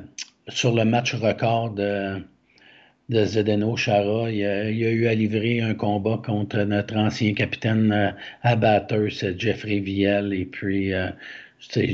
[0.47, 2.23] sur le match record de,
[3.09, 7.91] de Zdeno Chara, il a, a, eu à livrer un combat contre notre ancien capitaine
[7.91, 10.33] euh, abatteur, c'est Jeffrey Viel.
[10.33, 11.09] Et puis, euh,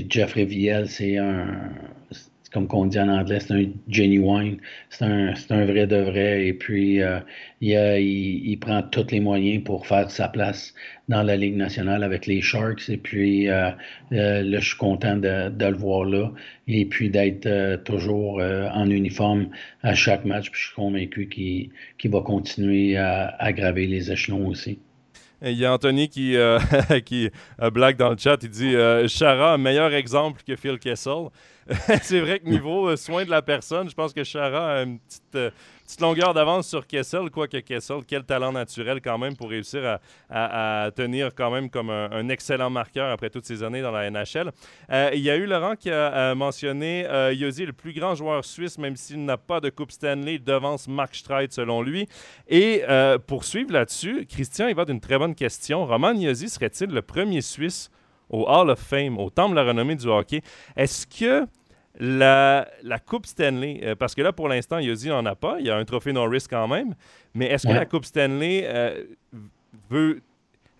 [0.09, 1.69] Jeffrey Viel, c'est un
[2.53, 4.57] comme on dit en anglais, c'est un genuine,
[4.89, 6.47] c'est un, vrai de vrai.
[6.47, 7.19] Et puis, euh,
[7.61, 10.73] il, il, prend tous les moyens pour faire sa place
[11.09, 12.89] dans la Ligue nationale avec les Sharks.
[12.89, 13.71] Et puis, euh,
[14.11, 16.31] euh, là, je suis content de, de, le voir là.
[16.67, 19.49] Et puis, d'être toujours en uniforme
[19.81, 20.51] à chaque match.
[20.51, 21.27] Puis, je suis convaincu
[21.97, 24.79] qu'il va continuer à, à graver les échelons aussi.
[25.43, 26.36] Il y a Anthony qui,
[27.06, 27.29] qui
[27.71, 28.38] blague dans le chat.
[28.41, 28.75] Il dit
[29.08, 31.29] Chara, un meilleur exemple que Phil Kessel.
[32.03, 34.99] c'est vrai que niveau euh, soin de la personne, je pense que Chara a une
[34.99, 35.53] petite,
[36.01, 40.91] euh, longueur d'avance sur Kessel, quoique Kessel, quel talent naturel quand même pour réussir à,
[40.95, 44.51] tenir quand même comme un, excellent marqueur après toutes ces années dans la NHL.
[44.91, 48.77] Euh, il y a eu Laurent qui a mentionné Yosi, le plus grand joueur suisse,
[48.77, 52.08] même s'il n'a pas de Coupe Stanley, devance Mark Streit selon lui.
[52.47, 52.84] Et
[53.27, 55.86] pour suivre là-dessus, Christian, il va d'une très bonne question.
[55.86, 57.89] Roman Yosi serait-il le premier Suisse
[58.29, 60.41] au Hall of Fame, au Temple de la renommée du hockey?
[60.75, 61.47] Est-ce que
[61.99, 65.58] la, la, Coupe Stanley, euh, parce que là, pour l'instant, Yossi n'en a pas.
[65.60, 66.95] Il y a un trophée Norris quand même.
[67.34, 69.03] Mais est-ce que la Coupe Stanley euh,
[69.89, 70.21] veut.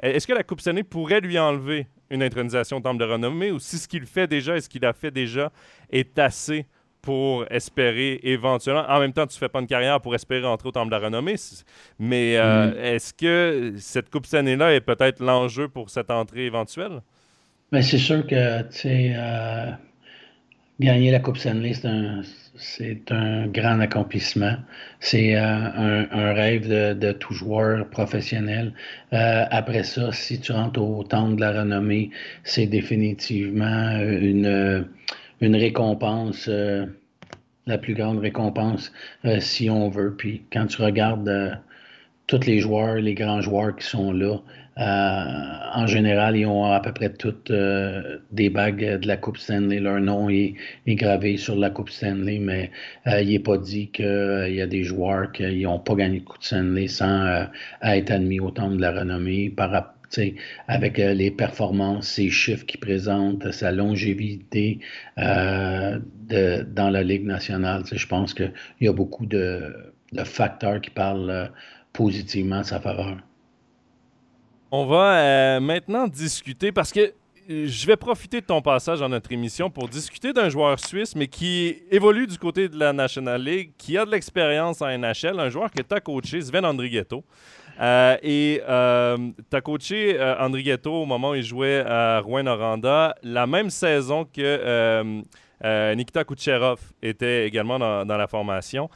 [0.02, 3.52] Est-ce que la Coupe Stanley pourrait lui enlever une intronisation au Temple de renommée?
[3.52, 5.52] Ou si ce qu'il fait déjà et ce qu'il a fait déjà
[5.91, 6.65] est assez
[7.04, 8.86] pour espérer éventuellement.
[8.88, 10.95] En même temps, tu ne fais pas une carrière pour espérer entrer au Temple de
[10.95, 11.36] la renommée.
[11.99, 12.78] Mais euh, mm.
[12.78, 17.02] est-ce que cette Coupe Stanley-là est peut-être l'enjeu pour cette entrée éventuelle?
[17.73, 19.71] Mais c'est sûr que, tu sais, euh,
[20.79, 24.55] gagner la Coupe Stanley, c'est un, un grand accomplissement.
[24.99, 28.73] C'est euh, un, rêve de, tout joueur professionnel.
[29.13, 32.09] Euh, après ça, si tu rentres au temple de la renommée,
[32.43, 34.88] c'est définitivement une,
[35.41, 36.49] une récompense,
[37.65, 38.91] la plus grande récompense,
[39.39, 40.15] si on veut.
[40.15, 41.59] Puis quand tu regardes
[42.27, 44.39] tous les joueurs, les grands joueurs qui sont là, euh,
[44.75, 49.79] en général, ils ont à peu près toutes euh, des bagues de la Coupe Stanley.
[49.79, 50.55] Leur nom est,
[50.88, 52.71] gravé sur la Coupe Stanley, mais
[53.07, 56.25] euh, il n'est pas dit qu'il y a des joueurs qui n'ont pas gagné de
[56.25, 57.47] Coupe Stanley sans
[57.83, 59.93] être admis au temps de la renommée par
[60.67, 64.77] avec les performances, ses chiffres qu'il présente, sa longévité
[65.17, 67.81] de, dans la Ligue nationale.
[67.91, 69.73] Je pense qu'il y a beaucoup de,
[70.23, 71.51] facteurs qui parlent
[71.93, 73.17] positivement de sa faveur.
[74.75, 77.13] On va euh, maintenant discuter parce que
[77.47, 81.27] je vais profiter de ton passage dans notre émission pour discuter d'un joueur suisse, mais
[81.27, 85.49] qui évolue du côté de la National League, qui a de l'expérience en NHL, un
[85.49, 87.23] joueur que tu as coaché, Sven Andrighetto.
[87.79, 89.15] Euh, et euh,
[89.47, 94.25] tu as coaché euh, Andrighetto au moment où il jouait à Rouen-Noranda, la même saison
[94.25, 95.21] que
[95.93, 98.89] Nikita Kucherov était également dans la formation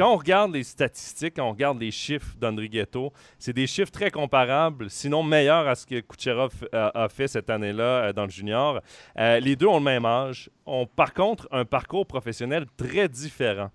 [0.00, 4.10] quand on regarde les statistiques, quand on regarde les chiffres d'Andrighetto, c'est des chiffres très
[4.10, 8.80] comparables, sinon meilleurs à ce que Kucherov a, fait cette année-là euh, dans le junior.
[9.18, 13.68] Euh, les deux ont le même âge, ont par contre un parcours professionnel très différent.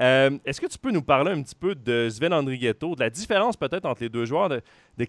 [0.00, 3.10] Euh, est-ce que tu peux nous parler un petit peu de Sven Andrighetto, de la
[3.10, 4.60] différence peut-être entre les deux joueurs, de,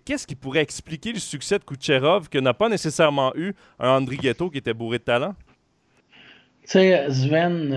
[0.05, 4.51] qu'est-ce qui pourrait expliquer le succès de Kucherov que n'a pas nécessairement eu un Andrighetto
[4.51, 5.33] qui était bourré de talent?
[6.61, 7.73] Tu sais, Sven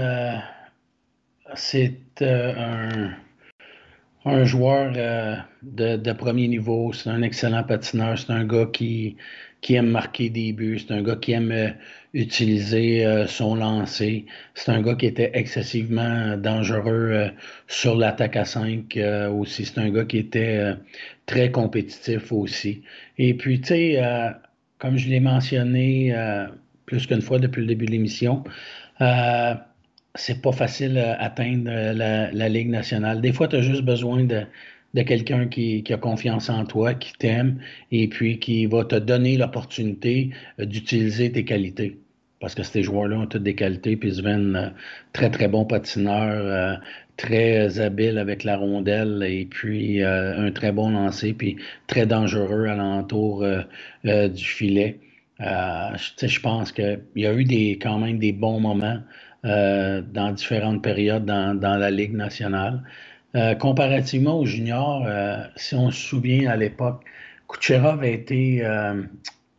[1.57, 3.09] c'est euh,
[4.25, 6.93] un, joueur euh, de, premier niveau.
[6.93, 8.19] C'est un excellent patineur.
[8.19, 9.17] C'est un gars qui,
[9.61, 10.79] qui aime marquer des buts.
[10.79, 11.71] C'est un gars qui aime euh,
[12.15, 14.27] utiliser son lancer.
[14.55, 17.31] C'est un gars qui était excessivement dangereux
[17.69, 18.99] sur l'attaque à 5
[19.33, 19.65] aussi.
[19.65, 20.75] C'est un gars qui était
[21.25, 22.83] très compétitif aussi.
[23.17, 24.03] Et puis, tu sais,
[24.77, 26.15] comme je l'ai mentionné
[26.85, 28.45] plus qu'une fois depuis le début de l'émission,
[30.15, 33.21] c'est pas facile à atteindre euh, la, Ligue nationale.
[33.21, 34.45] Des fois, tu as juste besoin de,
[35.03, 40.31] quelqu'un qui, a confiance en toi, qui t'aime et puis qui va te donner l'opportunité
[40.61, 41.99] euh, d'utiliser tes qualités.
[42.41, 44.69] Parce que ces joueurs-là ont toutes des qualités, puis Sven, euh,
[45.13, 46.81] très, très bon patineur,
[47.17, 54.29] très habile avec la rondelle et puis un très bon lancer, puis très dangereux à
[54.29, 54.99] du filet.
[55.39, 58.99] je pense qu'il y a eu des, quand même des bons moments
[59.45, 62.83] euh, dans différentes périodes dans, dans la Ligue nationale.
[63.35, 67.03] Euh, comparativement aux juniors, euh, si on se souvient à l'époque,
[67.49, 68.65] Kucherov a été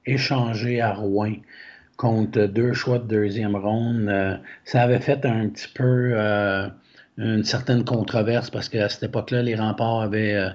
[0.06, 1.34] échangé à Rouen
[1.98, 4.40] contre deux choix de deuxième ronde.
[4.64, 6.16] ça avait fait un petit peu
[7.18, 10.54] une certaine controverse parce qu'à cette époque-là, les remparts avaient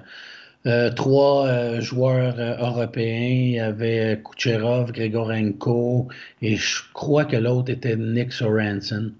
[0.95, 3.29] trois joueurs européens.
[3.29, 6.07] Il y avait Kucherov, Grigorenko
[6.41, 9.13] et je crois que l'autre était Nick Sorensen.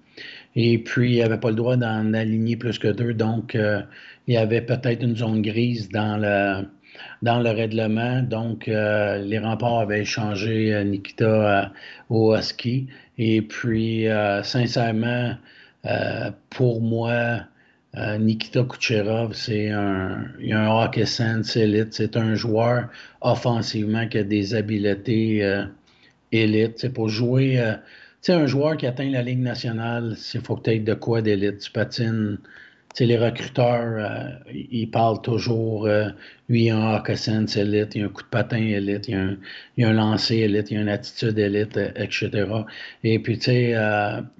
[0.56, 3.14] Et puis, il n'avait pas le droit d'en aligner plus que deux.
[3.14, 3.82] Donc, euh,
[4.26, 6.66] il y avait peut-être une zone grise dans le,
[7.22, 8.22] dans le règlement.
[8.22, 11.72] Donc, euh, les remparts avaient échangé euh, Nikita
[12.08, 12.88] au Husky.
[13.18, 14.06] Et puis,
[14.42, 15.34] sincèrement,
[16.48, 17.40] pour moi,
[17.94, 21.92] Nikita Kucherov, c'est un, il a un hockey sense élite.
[21.92, 22.88] C'est un joueur
[23.20, 25.64] offensivement qui a des habiletés
[26.30, 26.78] élites.
[26.78, 27.60] C'est pour jouer
[28.20, 31.22] sais, un joueur qui atteint la Ligue nationale, il faut que tu aies de quoi
[31.22, 31.58] d'élite.
[31.58, 32.38] Tu patines.
[32.94, 36.08] Tu sais, les recruteurs, euh, ils parlent toujours, euh,
[36.48, 37.14] lui, il a un hockey
[37.56, 39.36] élite, il a un coup de patin élite, il a un,
[39.76, 42.48] il a un lancer élite, il a une attitude élite, euh, etc.
[43.04, 43.74] Et puis, tu sais,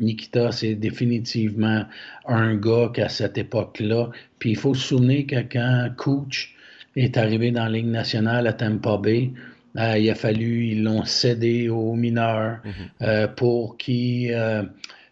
[0.00, 1.84] Nikita, c'est définitivement
[2.26, 4.10] un gars qu'à cette époque-là.
[4.38, 6.54] Puis, il faut se souvenir que quand Cooch
[6.96, 9.30] est arrivé dans la Ligue nationale à Tampa Bay,
[9.76, 12.72] euh, il a fallu, ils l'ont cédé aux mineurs mhm.
[13.02, 14.34] euh, pour qu'ils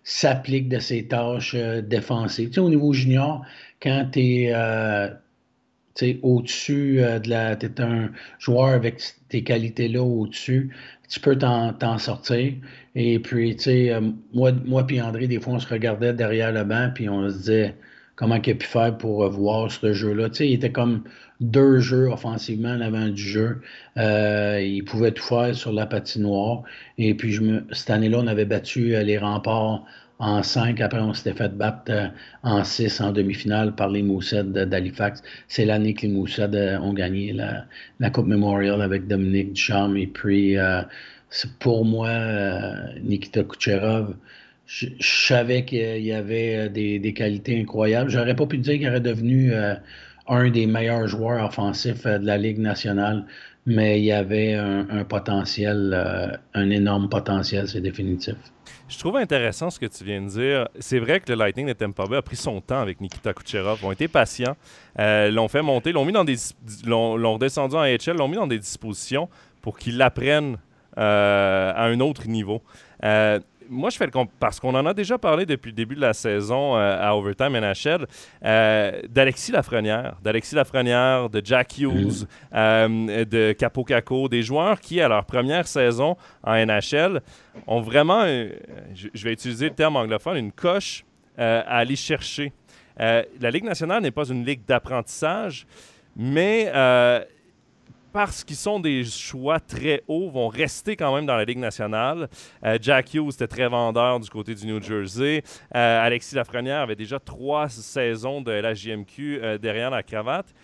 [0.09, 2.51] euh, s'appliquent de ces tâches défensives.
[2.51, 3.45] Tu au niveau junior,
[3.83, 7.57] quand tu es au-dessus de la.
[7.57, 10.75] Tu es un joueur avec tes qualités-là au-dessus,
[11.09, 12.55] tu peux t'en sortir.
[12.95, 14.01] Et puis, tu sais,
[14.33, 17.37] moi, moi puis André, des fois, on se regardait derrière le banc, puis on se
[17.37, 17.75] disait
[18.17, 20.31] comment il a pu faire pour voir ce jeu-là?
[20.31, 21.05] Tu sais, il était comme
[21.41, 23.61] deux jeux offensivement en avant du jeu.
[23.97, 26.63] Euh, il pouvait tout faire sur la patinoire.
[26.99, 29.85] Et puis, je me, cette année-là, on avait battu euh, les remparts
[30.19, 30.81] en 5.
[30.81, 32.09] Après, on s'était fait battre euh,
[32.43, 35.23] en 6 en demi-finale par les Moussets d'Halifax.
[35.47, 37.67] C'est l'année que les Moussets ont gagné la,
[38.01, 39.97] la, Coupe Memorial avec Dominique Ducharme.
[39.97, 40.57] Et puis,
[41.61, 42.11] pour moi,
[43.03, 44.17] Nikita Kucherov,
[44.67, 48.11] je, savais qu'il y avait des, des, qualités incroyables.
[48.11, 49.53] J'aurais pas pu dire qu'il aurait devenu
[50.29, 53.25] un des meilleurs joueurs offensifs euh, de la Ligue nationale,
[53.67, 58.35] mais il y avait un, potentiel, euh, un énorme potentiel, c'est définitif.
[58.89, 60.69] Je trouve intéressant ce que tu viens de dire.
[60.79, 63.79] C'est vrai que le Lightning de Tampa Bay a pris son temps avec Nikita Kucherov.
[63.83, 64.57] Ils ont été patients,
[64.99, 66.37] euh, l'ont fait monter, l'ont mis dans des,
[66.87, 69.29] l'ont redescendu en HL, l'ont mis dans des dispositions
[69.61, 70.57] pour qu'il l'apprenne
[70.97, 72.61] à un autre niveau
[73.69, 76.13] moi, je fais le parce qu'on en a déjà parlé depuis le début de la
[76.13, 78.07] saison euh, à Overtime NHL,
[78.45, 85.01] euh, d'Alexis Lafrenière, d'Alexis Lafrenière, de Jack Hughes, euh, de Capo Caco, des joueurs qui,
[85.01, 87.21] à leur première saison en NHL,
[87.67, 91.05] ont vraiment, je vais utiliser le terme anglophone, une coche
[91.37, 92.53] à aller chercher.
[92.99, 95.67] la Ligue nationale n'est pas une ligue d'apprentissage,
[96.17, 96.71] mais
[98.13, 102.29] parce qu'ils sont des choix très hauts, vont rester quand même dans la Ligue nationale.
[102.65, 105.43] Euh, Jack Hughes était très vendeur du côté du New Jersey.
[105.75, 110.55] Euh, Alexis Lafrenière avait déjà trois saisons de la JMQ euh, derrière la cravate.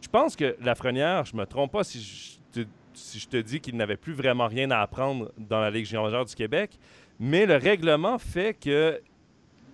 [0.00, 4.12] Je pense que Lafrenière, je me trompe pas si je te, dis qu'il n'avait plus
[4.12, 6.78] vraiment rien à apprendre dans la Ligue junior du Québec,
[7.20, 9.00] mais le règlement fait que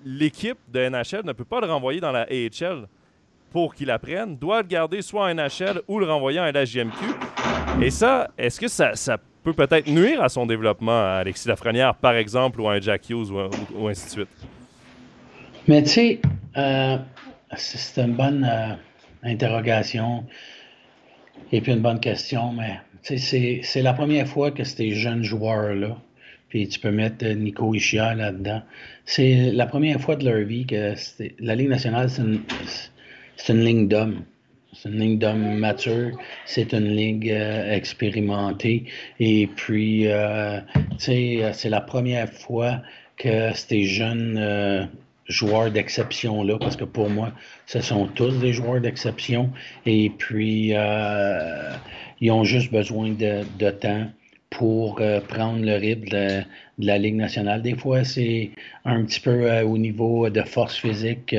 [0.05, 2.87] l'équipe de NHL ne peut pas le renvoyer dans la AHL
[3.55, 6.96] pour qu'il apprenne, doit le garder soit en NHL ou le renvoyer en LHJMQ.
[7.80, 12.16] Et ça, est-ce que ça, peut peut-être nuire à son développement, à Alexis Lafrenière, par
[12.16, 13.30] exemple, ou à un Jack Hughes,
[13.76, 14.28] ou, ainsi de suite?
[15.68, 16.20] Mais tu sais,
[16.57, 16.98] euh,
[17.55, 18.74] c'est une bonne euh,
[19.22, 20.24] interrogation
[21.52, 25.96] et puis une bonne question, mais c'est la première fois que ces jeunes joueurs-là,
[26.48, 28.62] puis tu peux mettre Nico Ishia là-dedans,
[29.05, 30.94] c'est la première fois de leur vie que
[31.38, 32.22] la Ligue nationale, c'est
[33.37, 34.24] c'est une ligne d'hommes.
[34.72, 38.85] C'est une ligne d'hommes mature, c'est une ligne euh, expérimentée.
[39.20, 40.59] Et puis, euh,
[41.09, 42.82] euh, c'est la première fois
[43.16, 44.89] que ces jeunes
[45.28, 47.32] joueurs d'exception-là, parce que pour moi,
[47.66, 49.51] ce sont tous des joueurs d'exception.
[49.87, 50.72] Et puis,
[52.20, 54.09] ils ont juste besoin de, de temps
[54.55, 56.45] pour euh, prendre le rythme
[56.79, 57.62] de, la Ligue nationale.
[57.62, 58.51] Des fois, c'est
[58.85, 61.35] un petit peu euh, au niveau de force physique.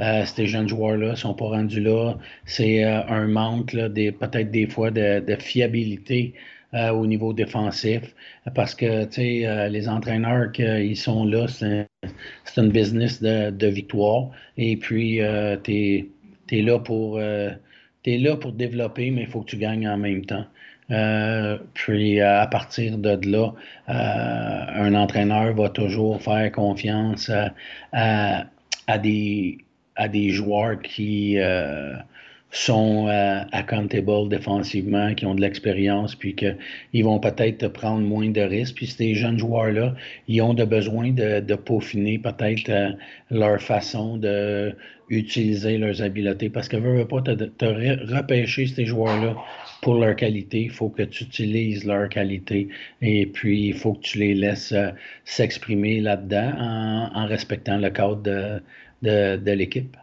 [0.00, 2.16] Euh, ces jeunes joueurs-là ne sont pas rendus là.
[2.46, 6.34] C'est un manque peut-être des fois de, fiabilité
[6.72, 8.02] au niveau défensif
[8.56, 11.86] parce que les entraîneurs qui sont là, c'est
[12.56, 14.30] un business de, victoire.
[14.56, 15.20] Et puis,
[15.62, 16.78] tu là
[18.06, 20.44] es là pour développer, mais il faut que tu gagnes en même temps.
[20.90, 23.54] Euh, puis à partir de là,
[23.88, 27.30] euh, un entraîneur va toujours faire confiance
[27.92, 28.44] à,
[28.86, 29.58] à, des,
[29.96, 31.94] à des joueurs qui euh,
[32.50, 33.08] sont
[33.50, 38.76] accountable défensivement, qui ont de l'expérience, puis qu'ils vont peut-être prendre moins de risques.
[38.76, 39.94] Puis ces jeunes joueurs-là,
[40.28, 42.70] ils ont de besoin de, de peaufiner peut-être
[43.30, 44.76] leur façon de
[45.08, 46.48] utiliser leurs habiletés.
[46.48, 49.36] Parce que veux, veux pas te, repêcher ces joueurs-là
[49.82, 52.68] pour leur qualité, il faut que tu utilises leur qualité
[53.02, 54.88] et puis il faut que tu les laisses euh,
[55.24, 58.62] s'exprimer là-dedans en, respectant le cadre de,
[59.02, 59.96] de, l'équipe.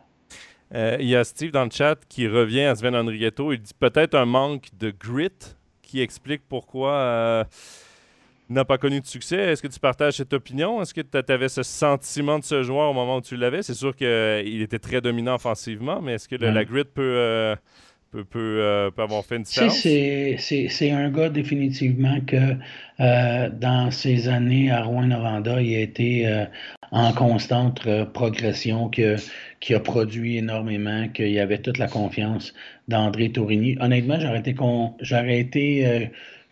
[0.76, 3.52] Euh, il y a Steve dans le chat qui revient à Sven Enrietto.
[3.52, 5.30] Il dit peut-être un manque de grit
[5.82, 7.44] qui explique pourquoi euh,
[8.52, 9.38] n'a pas connu de succès.
[9.38, 10.82] Est-ce que tu partages cette opinion?
[10.82, 13.64] Est-ce que tu avais ce sentiment de ce joueur au moment où tu l'avais?
[13.64, 17.56] C'est sûr qu'il était très dominant offensivement, mais est-ce que la grit peut
[18.14, 19.78] euh, peut, avoir fait une différence?
[19.80, 22.56] C'est un gars définitivement que
[23.00, 26.46] euh, dans ses années à Rouen-Noranda, il a été euh,
[26.92, 29.16] en constante progression, que,
[29.60, 32.54] qui a produit énormément, qu'il avait toute la confiance
[32.90, 33.78] d'André Tourigny.
[33.80, 34.56] Honnêtement, j'aurais été,
[35.00, 36.12] j'aurais été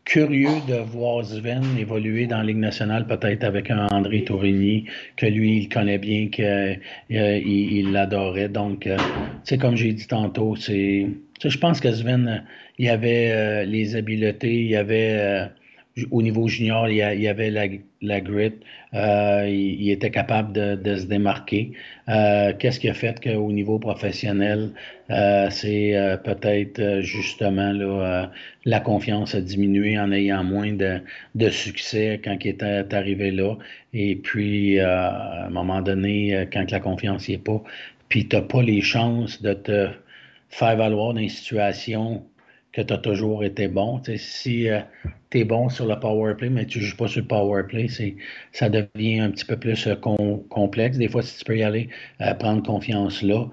[0.10, 4.86] curieux de voir Sven évoluer dans la Ligue nationale, peut-être avec un André Tourigny,
[5.16, 6.80] que lui, il connaît bien, qu'il
[7.10, 8.50] il l'adorait.
[8.50, 8.90] Donc,
[9.44, 11.06] c'est comme j'ai dit tantôt, c'est
[11.48, 12.38] je pense que Sven, euh,
[12.78, 15.46] il avait euh, les habiletés, il avait euh,
[16.12, 17.66] au niveau junior, il y, avait la,
[18.02, 18.54] la grit,
[18.94, 21.72] il, était capable de, se démarquer.
[22.08, 24.72] Qu'est-ce qui a fait qu'au niveau professionnel,
[25.10, 27.74] c'est peut-être justement
[28.66, 31.02] la confiance a diminué en ayant moins de,
[31.36, 33.56] de succès quand il était arrivé là.
[33.94, 37.64] Et puis, à un moment donné, quand la confiance n'y est pas,
[38.10, 39.90] puis tu n'as pas les chances de te
[40.50, 42.26] faire valoir dans une situation
[42.72, 44.02] que tu as toujours été bon.
[44.18, 44.80] si euh,
[45.32, 47.64] tu es bon sur le power play, mais tu ne joues pas sur le power
[47.64, 47.88] play,
[48.52, 49.96] ça devient un petit peu plus euh,
[50.50, 50.98] complexe.
[50.98, 51.90] Des fois, si tu peux y aller,
[52.22, 53.48] euh, prendre confiance là,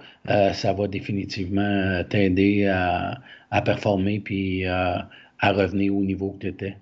[0.52, 3.20] ça va définitivement t'aider à,
[3.50, 5.08] à, performer puis à
[5.42, 6.76] revenir au niveau que tu étais.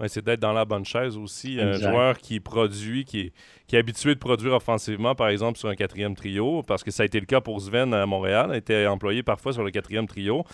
[0.00, 1.60] Ouais, c'est d'être dans la bonne chaise aussi.
[1.60, 3.32] Un joueur qui produit, qui est,
[3.68, 7.04] qui est habitué de produire offensivement, par exemple, sur un quatrième trio, parce que ça
[7.04, 10.08] a été le cas pour Sven à Montréal, il était employé parfois sur le quatrième
[10.08, 10.44] trio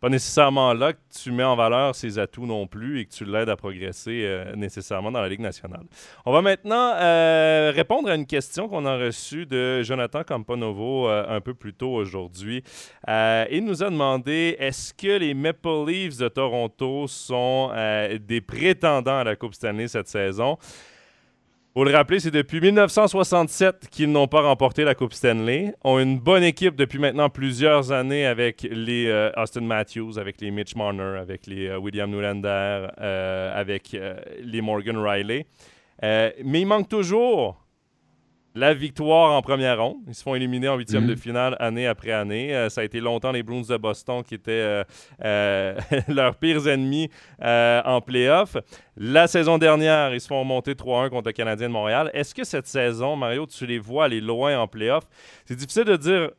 [0.00, 3.24] pas nécessairement là que tu mets en valeur ses atouts non plus et que tu
[3.24, 5.84] l'aides à progresser euh, nécessairement dans la Ligue nationale.
[6.24, 11.24] On va maintenant euh, répondre à une question qu'on a reçue de Jonathan Campanovo euh,
[11.28, 12.62] un peu plus tôt aujourd'hui.
[13.08, 17.70] il nous a demandé est-ce que les Maple Leafs de Toronto sont
[18.20, 20.58] des prétendants à la Coupe Stanley cette saison?
[21.76, 25.74] Faut le rappeler, c'est depuis 1967 qu'ils n'ont pas remporté la Coupe Stanley.
[25.84, 30.50] Ont une bonne équipe depuis maintenant plusieurs années avec les euh, Austin Matthews, avec les
[30.50, 33.94] Mitch Marner, avec les euh, William Nylander, euh, avec
[34.42, 35.44] les Morgan Riley.
[36.02, 37.65] mais il manque toujours
[38.56, 39.98] la victoire en première ronde.
[40.08, 41.10] Ils se font éliminer en huitième Mhm.
[41.10, 42.54] de finale année après année.
[42.54, 44.82] Euh, ça a été longtemps les Bruins de Boston qui étaient euh,
[45.24, 45.78] euh,
[46.08, 47.10] leurs pires ennemis
[47.42, 48.56] euh, en playoff.
[48.96, 52.10] La saison dernière, ils se font monter 3-1 contre le Canadien de Montréal.
[52.14, 55.04] Est-ce que cette saison, Mario, tu les vois aller loin en playoff?
[55.44, 56.30] C'est difficile de dire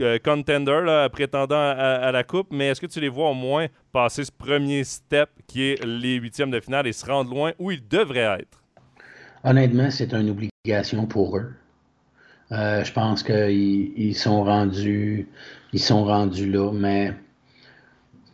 [0.00, 1.72] euh, contender, là, prétendant à,
[2.08, 5.28] à la Coupe, mais est-ce que tu les vois au moins passer ce premier step
[5.46, 8.60] qui est les huitièmes de finale et se rendre loin où ils devraient être?
[9.44, 10.30] Honnêtement, c'est une
[11.08, 11.52] pour eux.
[12.52, 15.28] Euh, je pense qu'ils ils sont rendus
[15.74, 17.16] ils sont rendus là, mais tu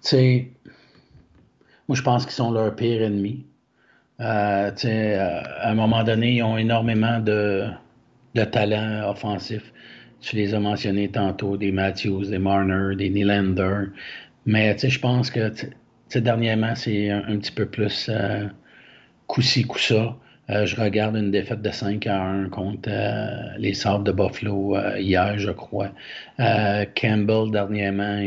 [0.02, 0.50] sais,
[1.88, 3.44] moi je pense qu'ils sont leur pire ennemi.
[4.20, 7.68] Euh, euh, à un moment donné, ils ont énormément de,
[8.34, 9.72] de talent offensif.
[10.20, 13.86] Tu les as mentionnés tantôt, des Matthews, des Marner, des Nylander.
[14.46, 15.50] Mais je pense que
[16.18, 18.46] dernièrement, c'est un, petit peu plus euh,
[19.26, 19.66] coup-ci.
[20.50, 23.28] Euh, je regarde une défaite de 5 à 1 contre euh,
[23.58, 25.90] les Sabres de Buffalo euh, hier, je crois.
[26.38, 28.18] Campbell, dernièrement,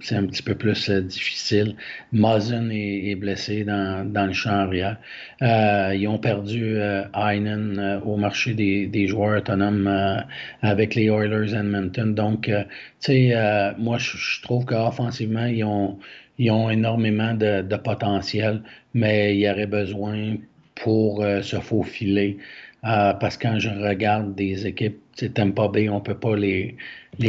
[0.00, 1.76] c'est un petit peu plus difficile.
[2.12, 4.96] Muzzin est, blessé dans, dans le champ arrière.
[5.40, 6.76] Ils ont perdu
[7.14, 10.24] Heinen au marché des, des joueurs autonomes
[10.60, 12.16] avec les Oilers Edmonton.
[12.16, 12.52] Donc, tu
[12.98, 16.00] sais, moi, je, je trouve qu'offensivement, ils ont,
[16.36, 18.62] ils ont énormément de, de potentiel,
[18.92, 20.34] mais il y aurait besoin
[20.82, 22.38] pour euh, se faufiler.
[22.84, 24.98] Euh, parce que quand je regarde des équipes,
[25.34, 26.76] Tampa Bay, on ne peut pas les,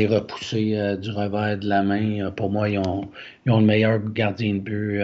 [0.08, 2.32] repousser euh, du revers de la main.
[2.32, 3.10] Pour moi, ils ont,
[3.46, 5.02] ils ont le meilleur gardien de but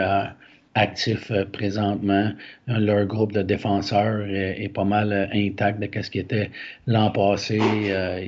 [0.76, 2.32] actif présentement.
[2.68, 6.52] Leur groupe de défenseurs est, pas mal intact de ce qui était
[6.86, 7.60] l'an passé.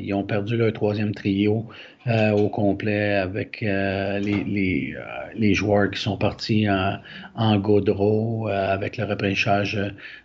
[0.02, 1.68] Ils ont perdu leur troisième trio
[2.08, 5.02] euh, au complet avec euh, les, les, euh,
[5.36, 6.98] les joueurs qui sont partis en,
[7.36, 9.80] en Gaudreau, euh, avec le repêchage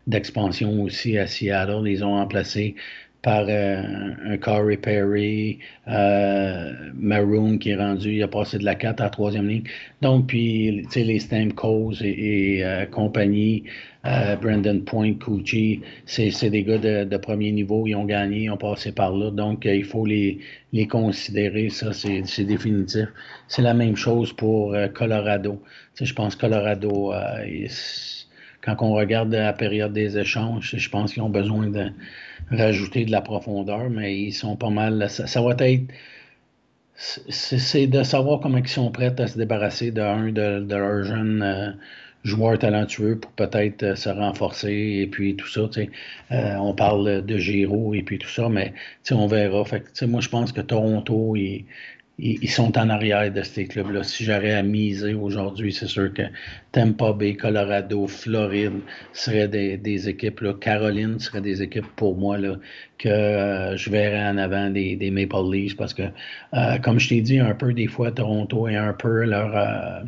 [0.07, 1.83] d'expansion aussi à Seattle.
[1.87, 2.77] Ils ont remplacé
[3.23, 3.83] par euh,
[4.25, 5.59] un Corey Perry,
[6.95, 9.65] Maroon qui est rendu, il a passé de la 4 à la troisième ligne.
[10.03, 13.65] Donc, puis, tu sais, les Stamkos et, et compagnie,
[14.07, 18.51] euh, Brandon Point, Cucci, c'est des gars de, de premier niveau, ils ont gagné, ils
[18.51, 19.31] ont passé par là.
[19.31, 20.41] Donc, euh, il faut les,
[20.73, 23.09] les considérer, ça, c'est définitif.
[23.49, 25.63] C'est la même chose pour euh, Colorado.
[26.01, 27.13] Je pense que Colorado,
[28.61, 31.91] quand on regarde la période des échanges, je pense qu'ils ont besoin de
[32.51, 35.09] rajouter de la profondeur, mais ils sont pas mal.
[35.09, 35.85] Ça, va être.
[36.97, 41.77] C'est de savoir comment ils sont prêts à se débarrasser d'un de, de leurs jeunes
[42.25, 45.69] joueurs talentueux pour peut-être euh, se renforcer et puis tout ça.
[46.33, 48.73] Euh, on parle de Giro et puis tout ça, mais
[49.11, 49.65] on verra.
[49.65, 51.67] Fait que, moi, je pense que Toronto, ils,
[52.19, 54.05] ils, sont en arrière de ces clubs-là.
[54.05, 56.23] Si j'aurais à miser aujourd'hui, c'est sûr que
[56.73, 58.81] Tampa Bay, Colorado, Floride
[59.13, 60.41] seraient des, des équipes.
[60.41, 60.55] Là.
[60.55, 62.57] Caroline seraient des équipes pour moi là,
[62.99, 66.03] que euh, je verrais en avant des, des Maple Leafs parce que,
[66.55, 70.05] euh, comme je t'ai dit, un peu des fois, Toronto est un peu leur, euh,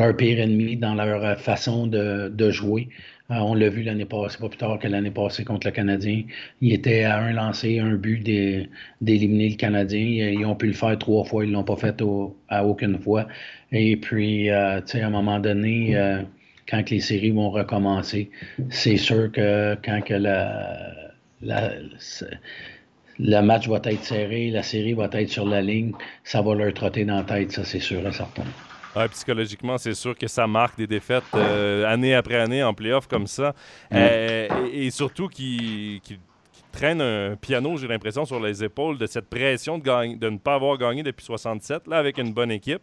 [0.00, 2.88] leur pire ennemi dans leur euh, façon de, jouer.
[3.30, 6.22] Euh, on l'a vu l'année passée, pas plus tard que l'année passée contre le Canadien.
[6.60, 8.68] Ils étaient à un lancer, un but d'é-
[9.00, 10.30] d'éliminer le Canadien.
[10.30, 12.02] Ils, ont pu le faire trois fois, ils ne l'ont pas fait
[12.48, 13.28] à aucune fois.
[13.72, 15.94] Et puis, euh, tu sais, à un moment donné,
[16.68, 18.30] quand les séries vont recommencer,
[18.70, 20.14] c'est sûr que quand que
[23.18, 25.92] le match va être serré, la série va être sur la ligne,
[26.24, 28.44] ça va leur trotter dans la tête, ça c'est sûr et certain.
[28.96, 33.06] Ouais, psychologiquement, c'est sûr que ça marque des défaites euh, année après année en playoff
[33.06, 33.54] comme ça.
[33.90, 33.94] Mm.
[33.94, 36.02] Euh, et, et surtout qui,
[36.72, 40.78] traîne un piano, j'ai l'impression, sur les épaules de cette pression de, ne pas avoir
[40.78, 42.82] gagné depuis 67, là, avec une bonne équipe.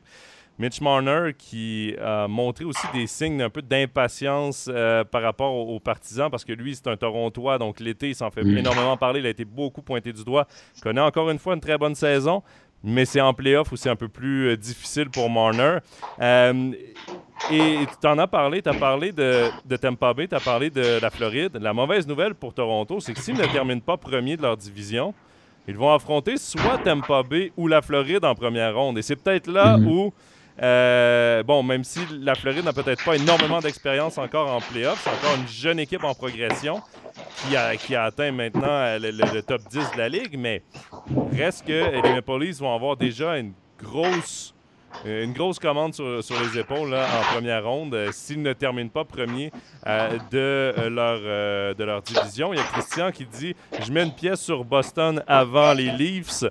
[0.60, 5.76] Mitch Marner qui a montré aussi des signes un peu d'impatience euh, par rapport aux,
[5.76, 8.58] aux partisans parce que lui, c'est un Torontois, donc l'été, il s'en fait Mm.
[8.58, 9.20] énormément parler.
[9.20, 10.47] Il a été beaucoup pointé du doigt.
[10.76, 12.41] Il connaît encore une fois une très bonne saison,
[12.84, 15.78] mais c'est en playoff où c'est un peu plus euh, difficile pour Marner.
[16.22, 16.72] Euh,
[17.52, 20.70] et tu t'en as parlé, tu as parlé de, de Tampa Bay, tu as parlé
[20.70, 21.58] de la Floride.
[21.62, 25.14] La mauvaise nouvelle pour Toronto, c'est que s'ils ne terminent pas premier de leur division,
[25.68, 28.98] ils vont affronter soit Tampa Bay ou la Floride en première ronde.
[28.98, 29.88] Et c'est peut-être là Mhm.
[29.88, 30.14] où,
[30.62, 35.10] euh, bon, même si la Floride n'a peut-être pas énormément d'expérience encore en playoff, c'est
[35.10, 36.82] encore une jeune équipe en progression
[37.38, 40.61] qui a, qui a atteint maintenant euh, le, top 10 de la ligue, mais
[41.32, 44.53] reste que les Maple Leafs vont avoir déjà une grosse
[45.05, 48.53] euh, une grosse commande sur, sur les épaules là, en première ronde euh, s'ils ne
[48.53, 49.51] terminent pas premier
[50.32, 52.53] de, leur, de leur division.
[52.53, 53.53] Il y a Christian qui dit
[53.84, 56.45] Je mets une pièce sur Boston avant les Leafs.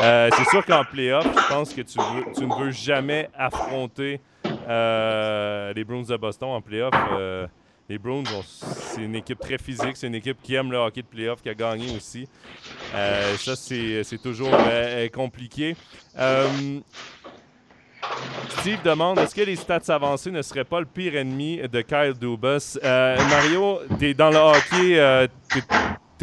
[0.00, 6.16] C'est sûr qu'en playoff, je pense que tu, ne veux jamais affronter les Bruins de
[6.16, 6.94] Boston en playoff.
[7.88, 8.22] Les Bruins,
[8.52, 11.48] c'est une équipe très physique, c'est une équipe qui aime le hockey de playoff, qui
[11.48, 12.28] a gagné aussi.
[12.92, 14.50] ça, c'est toujours
[15.12, 15.76] compliqué.
[18.60, 22.14] Steve demande est-ce que les stats avancées ne seraient pas le pire ennemi de Kyle
[22.18, 22.78] Dubas?
[22.82, 25.28] Mario, tu es dans le hockey,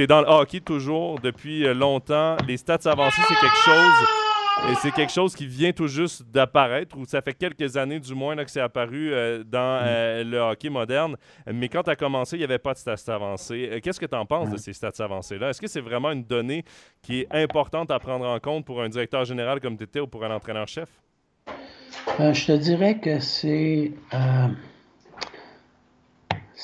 [0.07, 2.35] dans le hockey toujours depuis euh, longtemps.
[2.47, 4.24] Les stats avancées, c'est quelque chose.
[4.63, 8.15] Et c'est quelque chose qui vient tout juste d'apparaître, ou ça fait quelques années du
[8.15, 9.85] moins que c'est apparu euh, dans mm.
[9.85, 11.17] euh, le hockey moderne.
[11.51, 13.79] Mais quand tu as commencé, il n'y avait pas de stats avancées.
[13.83, 15.49] Qu'est-ce que tu en penses de ces stats avancées-là?
[15.49, 16.63] Est-ce que c'est vraiment une donnée
[17.01, 20.07] qui est importante à prendre en compte pour un directeur général comme tu étais ou
[20.07, 20.89] pour un entraîneur-chef?
[22.19, 23.91] je te dirais que c'est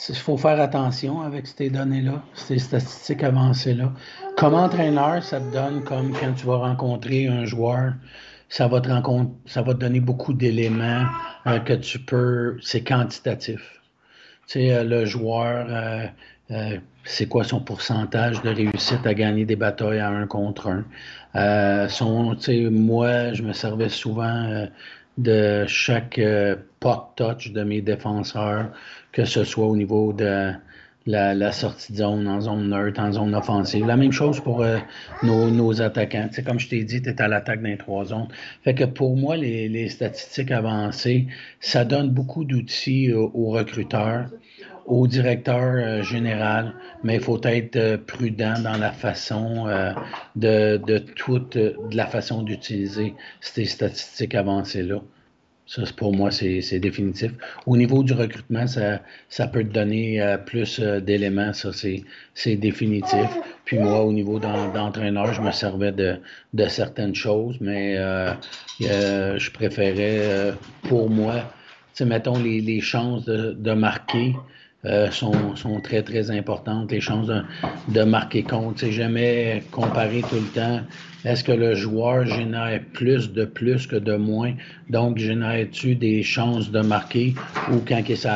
[0.10, 3.92] il faut faire attention avec ces données-là, ces statistiques avancées-là.
[4.36, 7.94] Comme entraîneur, ça te donne comme quand tu vas rencontrer un joueur,
[8.50, 8.90] ça va te,
[9.46, 11.06] ça va te donner beaucoup d'éléments
[11.48, 12.58] euh, que tu peux.
[12.62, 13.82] C'est quantitatif.
[14.48, 15.68] Tu sais, euh, le joueur,
[16.50, 21.88] euh, c'est quoi son pourcentage de réussite à gagner des batailles à un contre un?
[21.90, 22.36] son,
[22.72, 24.68] moi, je me servais souvent
[25.18, 28.72] de chaque euh, pot touch de mes défenseurs,
[29.12, 30.52] que ce soit au niveau de
[31.06, 33.86] la, sortie de zone, en zone neutre, en zone offensive.
[33.86, 34.78] La même chose pour euh,
[35.24, 36.30] nos, attaquants.
[36.34, 38.28] Tu comme je t'ai dit, tu es à l'attaque dans les trois zones.
[38.64, 41.28] Fait que pour moi, les, statistiques avancées,
[41.60, 44.28] ça donne beaucoup d'outils aux, recruteurs,
[44.86, 46.74] au directeur euh, général,
[47.04, 49.68] mais il faut être prudent dans la façon
[50.36, 55.02] de, de toute de la façon d'utiliser ces statistiques avancées-là.
[55.74, 57.32] Ça, pour moi, c'est définitif.
[57.66, 59.00] Au niveau du recrutement, ça,
[59.30, 61.54] ça peut te donner euh, plus euh, d'éléments.
[61.54, 63.30] Ça, c'est définitif.
[63.64, 66.18] Puis moi, au niveau d'entraîneur, je me servais de,
[66.54, 68.34] de certaines choses, mais euh,
[68.82, 70.54] je préférais,
[70.90, 71.36] pour moi,
[72.02, 74.36] mettons, les, les chances de, de marquer.
[74.84, 76.92] Euh, sont, sont, très, très importantes.
[76.92, 77.44] Les chances de,
[77.90, 78.80] de marquer compte.
[78.80, 80.82] C'est jamais comparé tout le temps.
[81.24, 84.54] Est-ce que le joueur génère plus de plus que de moins?
[84.90, 87.36] Donc, génère-tu des chances de marquer?
[87.72, 88.28] Ou quand il est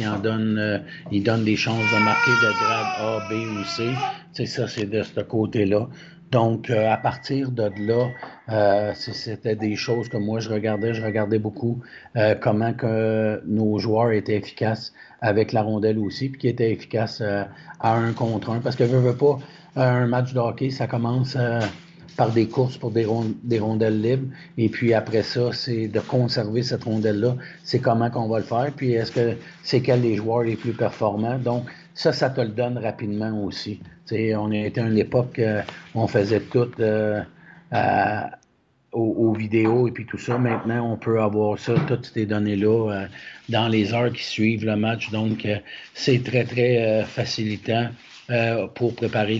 [0.00, 0.78] il en donne, euh,
[1.12, 3.84] il donne des chances de marquer de grade A, B ou C?
[4.32, 5.86] C'est ça, c'est de ce côté-là.
[6.32, 8.08] Donc, euh, à partir de là,
[8.48, 10.94] euh, c'était des choses que moi je regardais.
[10.94, 11.80] Je regardais beaucoup
[12.16, 17.20] euh, comment que nos joueurs étaient efficaces avec la rondelle aussi, puis qui étaient efficaces
[17.20, 18.60] à un contre un.
[18.60, 19.38] Parce que je veux pas,
[19.76, 21.36] un match de hockey, ça commence
[22.16, 23.06] par des courses pour des,
[23.44, 24.28] des, rondelles libres.
[24.56, 27.36] Et puis après ça, c'est de conserver cette rondelle-là.
[27.62, 28.72] C'est comment qu'on va le faire.
[28.74, 31.38] Puis est-ce que c'est quels les joueurs les plus performants?
[31.38, 31.64] Donc,
[31.94, 33.80] ça, ça te le donne rapidement aussi.
[34.10, 35.40] On était à une époque
[35.94, 36.70] où on faisait tout
[37.72, 38.20] euh,
[38.92, 40.36] aux, vidéos et puis tout ça.
[40.36, 43.06] Maintenant, on peut avoir ça, toutes ces données-là, euh,
[43.48, 45.10] dans les heures qui suivent le match.
[45.10, 45.56] Donc, euh,
[45.94, 47.88] c'est très, très facilitant
[48.74, 49.38] pour préparer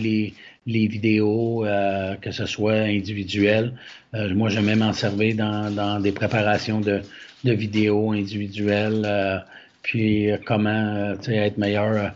[0.65, 1.65] les, vidéos,
[2.21, 3.73] que ce soit individuel.
[4.13, 7.01] moi, j'aime même en servir dans, des préparations de
[7.43, 9.43] vidéos individuelles.
[9.81, 12.13] puis comment être meilleur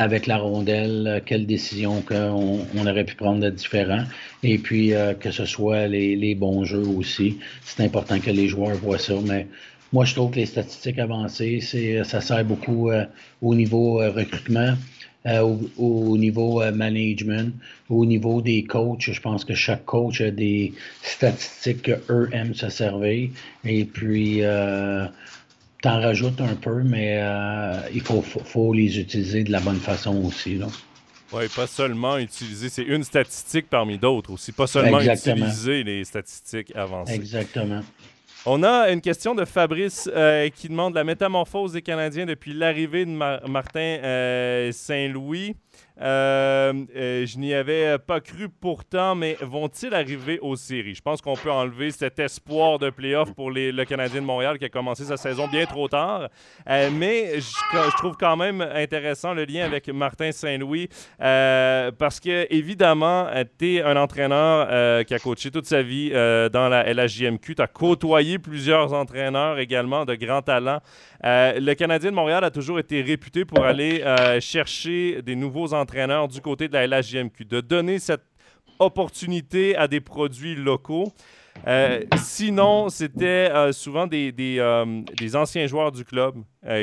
[0.00, 4.04] avec la rondelle, euh, quelles décisions qu'on on aurait pu prendre de différents.
[4.42, 7.36] Et puis, euh, que ce soit les, les, bons jeux aussi.
[7.62, 9.12] C'est important que les joueurs voient ça.
[9.22, 9.46] Mais
[9.92, 13.04] moi, je trouve que les statistiques avancées, c'est, ça sert beaucoup euh,
[13.42, 14.74] au niveau recrutement.
[15.26, 17.52] au, au, niveau management,
[17.90, 20.72] au niveau des coachs, je pense que chaque coach a des
[21.02, 23.28] statistiques qu'eux aiment se servir.
[23.66, 24.40] Et puis,
[25.82, 30.24] t'en rajoutes un peu, mais euh, il faut, faut, les utiliser de la bonne façon
[30.24, 30.56] aussi.
[30.56, 30.66] Là.
[31.32, 36.74] Oui, pas seulement utiliser, c'est une statistique parmi d'autres aussi, pas seulement utiliser les statistiques
[36.74, 37.14] avancées.
[37.14, 37.82] Exactement.
[38.46, 43.04] On a une question de Fabrice euh, qui demande la métamorphose des Canadiens depuis l'arrivée
[43.04, 45.54] de Martin euh, Saint-Louis.
[46.00, 50.94] Euh, euh, je n'y avais pas cru pourtant, mais vont-ils arriver aux séries?
[50.94, 54.64] Je pense qu'on peut enlever cet espoir de playoff pour le Canadien de Montréal qui
[54.64, 56.28] a commencé sa saison bien trop tard.
[56.68, 60.88] Euh, mais je, trouve quand même intéressant le lien avec Martin Saint-Louis
[61.18, 63.28] parce que, évidemment,
[63.58, 67.54] tu es un entraîneur qui a coaché toute sa vie dans la LHJMQ.
[67.54, 70.80] Tu as côtoyé plusieurs entraîneurs également de grands talents.
[71.22, 74.02] Le Canadien de Montréal a toujours été réputé pour aller
[74.40, 78.24] chercher des nouveaux entraîneurs du côté de la LHJMQ, de donner cette
[78.78, 81.12] opportunité à des produits locaux.
[81.66, 86.36] Euh, sinon, c'était euh, souvent des, euh, des, anciens joueurs du club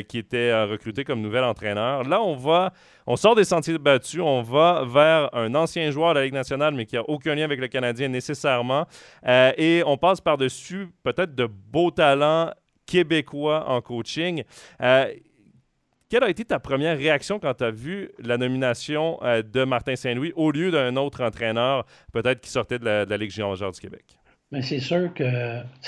[0.07, 2.03] qui étaient recrutés comme nouvel entraîneur.
[2.03, 2.73] Là, on va,
[3.05, 6.73] on sort des sentiers battus, on va vers un ancien joueur de la Ligue nationale,
[6.73, 8.85] mais qui n'a aucun lien avec le Canadien nécessairement.
[9.25, 12.51] et on passe par-dessus peut-être de beaux talents
[12.87, 14.43] québécois en coaching.
[14.79, 20.33] quelle a été ta première réaction quand tu as vu la nomination de Martin Saint-Louis
[20.35, 24.17] au lieu d'un autre entraîneur, peut-être qui sortait de la, Ligue junior du Québec?
[24.53, 25.23] Mais c'est sûr que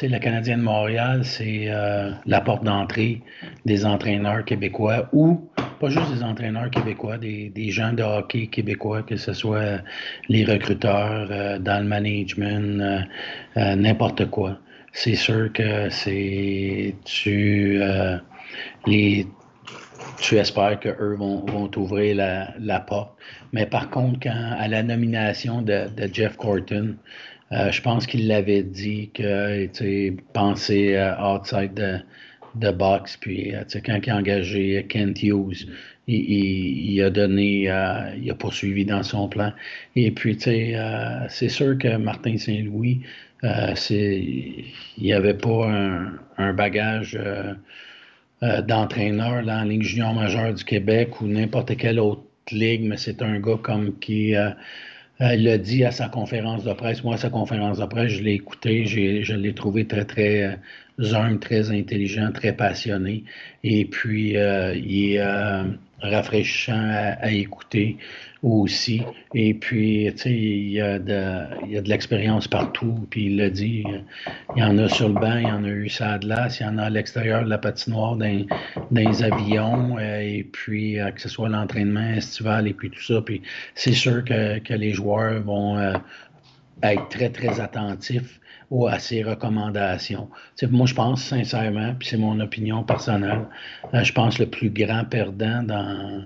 [0.01, 3.21] le Canadien de Montréal, c'est euh, la porte d'entrée
[3.65, 9.15] des entraîneurs québécois ou pas juste des entraîneurs québécois, des, gens de hockey québécois, que
[9.15, 9.79] ce soit
[10.27, 13.07] les recruteurs, euh, dans le management,
[13.55, 14.57] euh, n'importe quoi.
[14.93, 17.81] C'est sûr que c'est tu
[18.85, 19.27] les
[20.21, 23.11] tu espères qu'eux vont, vont t'ouvrir la, la, porte.
[23.53, 26.95] Mais par contre, quand à la nomination de, de Jeff Corton,
[27.51, 31.97] euh, je pense qu'il l'avait dit que, tu penser euh, outside de,
[32.55, 33.17] de box.
[33.17, 35.67] Puis, euh, quand il a engagé Kent Hughes,
[36.07, 37.69] il, a donné,
[38.17, 39.53] il a poursuivi dans son plan.
[39.95, 43.01] Et puis, c'est sûr que Martin Saint-Louis,
[43.43, 44.65] il
[44.97, 45.69] n'y avait pas
[46.37, 47.17] un, bagage
[48.41, 53.21] d'entraîneur dans la Ligue junior majeure du Québec ou n'importe quelle autre ligue, mais c'est
[53.21, 54.35] un gars comme qui
[55.21, 57.03] euh, l'a dit à sa conférence de presse.
[57.03, 58.85] Moi, sa conférence de presse, je l'ai écouté.
[58.85, 63.25] Je l'ai trouvé très, très euh, humble, très intelligent, très passionné.
[63.63, 65.19] Et puis, euh, il est
[66.01, 66.89] rafraîchissant
[67.21, 67.97] à, écouter
[68.41, 69.01] aussi.
[69.33, 73.07] Et puis, tu sais, il y a de, de l'expérience partout.
[73.09, 73.83] Puis il l'a dit,
[74.55, 76.59] il y en a sur le banc, il y en a eu ça à glace,
[76.59, 78.45] il y en a à l'extérieur de la patinoire, dans,
[78.91, 83.03] dans les avions, euh, et puis euh, que ce soit l'entraînement estival et puis tout
[83.03, 83.21] ça.
[83.21, 83.41] Puis
[83.75, 85.93] c'est sûr que, que, les joueurs vont euh,
[86.83, 88.39] être très, très attentifs
[88.87, 90.29] à ces recommandations.
[90.69, 93.45] moi, je pense sincèrement, puis c'est mon opinion personnelle,
[93.93, 96.25] je pense le plus grand perdant dans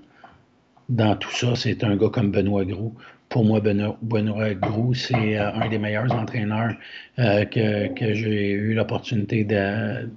[0.89, 2.93] dans tout ça, c'est un gars comme Benoît Gros.
[3.29, 6.75] Pour moi, Benoît, Benoît Gros, c'est euh, un des meilleurs entraîneurs
[7.19, 10.09] euh, que, que j'ai eu l'opportunité de,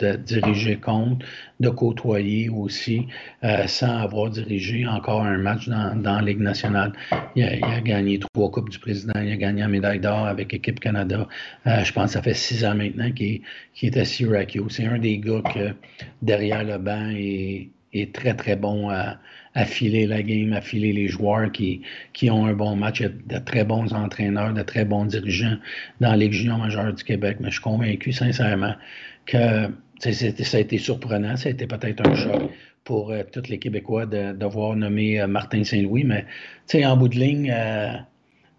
[0.00, 1.26] de, diriger contre,
[1.60, 3.06] de côtoyer aussi,
[3.44, 6.92] euh, sans avoir dirigé encore un match dans, dans la Ligue nationale.
[7.36, 10.80] Il a, gagné trois Coupes du Président, il a gagné la médaille d'or avec Équipe
[10.80, 11.26] Canada.
[11.66, 13.42] je pense que ça fait six ans maintenant qu'il
[13.82, 14.64] est à Syracuse.
[14.70, 15.74] C'est un des gars que
[16.22, 17.70] derrière le banc est,
[18.12, 19.18] très, très bon à
[19.58, 21.82] à filer la game, à filer les joueurs qui,
[22.12, 23.00] qui ont un bon match.
[23.00, 25.56] Il y a de très bons entraîneurs, de très bons dirigeants
[26.00, 27.38] dans la Ligue junior majeure du Québec.
[27.40, 28.74] Mais je suis convaincu, sincèrement,
[29.26, 29.68] que
[29.98, 31.36] ça a été surprenant.
[31.36, 32.42] Ça a été peut-être un choc
[32.84, 36.04] pour euh, tous les Québécois de, de voir nommer euh, Martin Saint-Louis.
[36.04, 36.24] Mais
[36.84, 37.92] en bout de ligne, euh,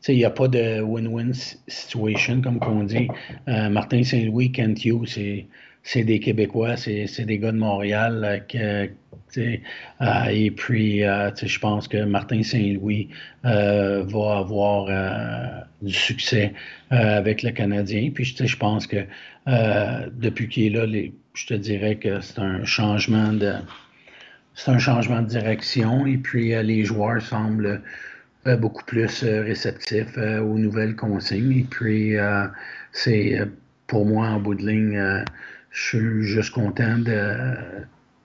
[0.08, 1.34] il n'y a pas de win-win
[1.68, 3.10] situation, comme on dit.
[3.48, 5.46] Martin Saint-Louis, Kent Hughes,
[5.84, 8.90] c'est des Québécois, c'est des gars de Montréal que,
[9.38, 13.10] euh, et puis, euh, je pense que Martin Saint-Louis
[13.46, 16.54] euh, va avoir du succès
[16.90, 18.12] avec le Canadien.
[18.14, 19.06] Puis, je pense que
[19.48, 23.54] depuis qu'il est là, je te dirais que c'est un changement de
[24.56, 26.06] c'est un changement de direction.
[26.06, 27.82] Et puis, les joueurs semblent
[28.58, 31.60] beaucoup plus réceptifs aux nouvelles consignes.
[31.60, 32.16] Et puis,
[32.92, 33.40] c'est
[33.88, 35.24] pour moi, en bout de ligne,
[35.72, 36.98] je suis juste content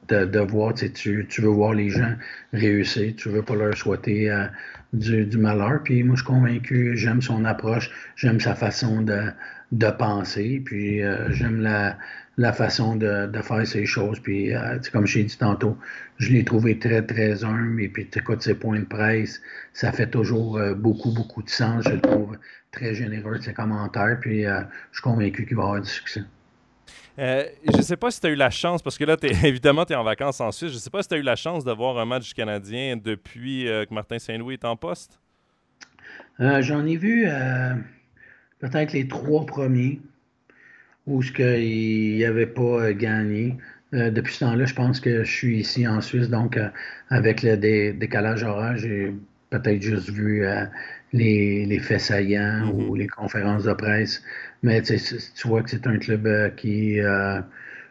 [0.09, 2.15] de voir, tu, tu veux voir les gens
[2.53, 4.47] réussir, tu veux pas leur souhaiter euh,
[4.93, 5.83] du, malheur.
[5.83, 11.31] Puis moi, je suis convaincu, j'aime son approche, j'aime sa façon de, penser, puis euh,
[11.33, 14.21] j'aime la, façon de, faire ces choses.
[14.21, 15.77] Puis, euh, comme je t'ai dit tantôt,
[16.19, 17.83] je l'ai trouvé très, très humble.
[17.83, 19.41] Et puis, tu écoutes ses points de presse,
[19.73, 21.85] ça fait toujours beaucoup, beaucoup de sens.
[21.85, 22.37] Je le trouve
[22.73, 24.19] très généreux ses commentaires.
[24.21, 26.23] Puis, je suis convaincu qu'il va avoir du succès.
[27.19, 29.85] Euh, je ne sais pas si tu as eu la chance, parce que là, évidemment,
[29.85, 30.71] tu es en vacances en Suisse.
[30.71, 32.97] Je ne sais pas si tu as eu la chance de voir un match canadien
[32.97, 35.21] depuis euh, que Martin Saint-Louis est en poste.
[36.41, 37.29] Euh, j'en ai vu
[38.59, 40.01] peut-être les trois premiers
[41.07, 43.57] où il n'avait pas gagné.
[43.93, 46.59] depuis ce temps-là, je pense que je suis ici en Suisse, donc
[47.11, 47.57] avec le
[47.93, 49.15] décalage horaire, j'ai
[49.51, 50.45] peut-être juste vu
[51.15, 52.89] les, les faits saillants mm-hmm.
[52.89, 54.23] ou les conférences de presse
[54.65, 54.97] mais tu
[55.47, 57.41] vois que c'est un club euh, qui euh,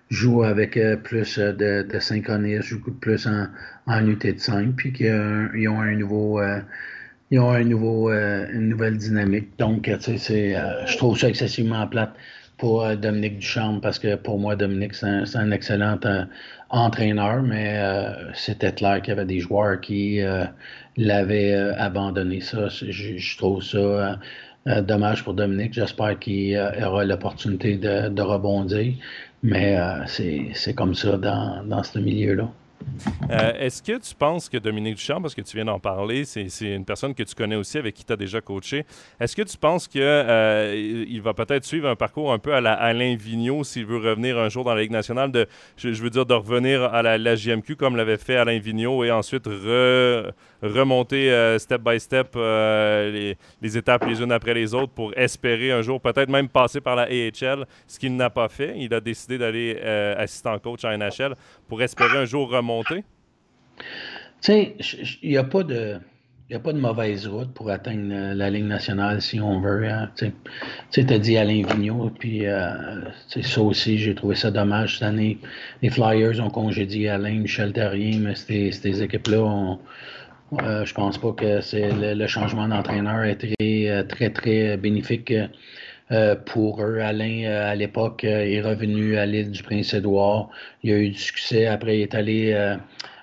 [0.09, 3.47] joue avec euh, plus de, de synchronisme, joue plus en,
[3.85, 6.41] en unité de 5, puis qu'ils ont un nouveau.
[7.29, 9.49] ils ont un nouveau, une nouvelle dynamique.
[9.59, 10.55] Donc, tu sais,
[10.87, 12.13] je trouve ça excessivement plate
[12.57, 15.99] pour Dominique Duchamp parce que pour moi, Dominique, c'est un, excellent
[16.69, 17.79] entraîneur, mais
[18.33, 20.21] c'était clair qu'il y avait des joueurs qui
[20.97, 22.41] l'avaient abandonné.
[22.41, 24.17] Ça, je, trouve ça
[24.67, 25.73] euh, dommage pour Dominique.
[25.73, 28.93] J'espère qu'il euh, aura l'opportunité de, rebondir.
[29.41, 30.05] Mais euh,
[30.53, 32.49] c'est comme ça dans, ce milieu-là.
[33.29, 36.47] Euh, est-ce que tu penses que Dominique Duchamp, parce que tu viens d'en parler, c'est
[36.61, 38.85] une personne que tu connais aussi, avec qui tu as déjà coaché,
[39.19, 42.61] est-ce que tu penses qu'il euh, il va peut-être suivre un parcours un peu à
[42.61, 46.09] la Alain Vigneault s'il veut revenir un jour dans la Ligue nationale, de, je, veux
[46.09, 49.47] dire de revenir à la, JMQ comme l'avait fait Alain Vigneault et ensuite
[50.63, 55.71] remonter euh, step by step les, les, étapes les unes après les autres pour espérer
[55.71, 58.73] un jour peut-être même passer par la AHL, ce qu'il n'a pas fait.
[58.77, 59.79] Il a décidé d'aller
[60.17, 61.35] assistant coach en NHL
[61.67, 63.03] pour espérer un jour remonter?
[64.49, 64.73] Il
[65.23, 65.99] n'y a pas de.
[66.73, 69.87] mauvaise route pour atteindre la ligne nationale si on veut.
[69.87, 70.11] Hein,
[70.91, 75.37] tu as dit Alain Vigneault, puis euh, ça aussi, j'ai trouvé ça dommage cette année.
[75.81, 79.77] Les Flyers ont congédié Alain, Michel Terrien, mais ces, équipes-là,
[80.61, 85.33] euh, je pense pas que c'est le, changement d'entraîneur est très, euh, très, très bénéfique
[86.11, 86.99] euh, pour eux.
[86.99, 90.49] Alain, à l'époque, est revenu à l'île du Prince-Édouard.
[90.83, 91.65] Il a eu du succès.
[91.65, 92.75] Après, il est allé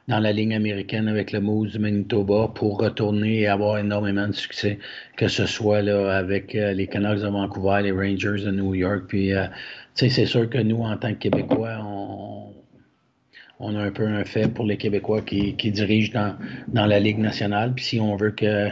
[0.09, 4.33] dans la ligne américaine avec le Moose du Manitoba pour retourner et avoir énormément de
[4.33, 4.79] succès,
[5.17, 9.05] que ce soit là, avec les Canucks de Vancouver, les Rangers de New York.
[9.09, 9.33] Puis,
[9.95, 12.40] c'est sûr que nous, en tant que Québécois, on,
[13.61, 16.35] on a un peu un fait pour les Québécois qui, dirigent
[16.69, 17.75] dans, la Ligue nationale.
[17.75, 18.71] Puis si on veut que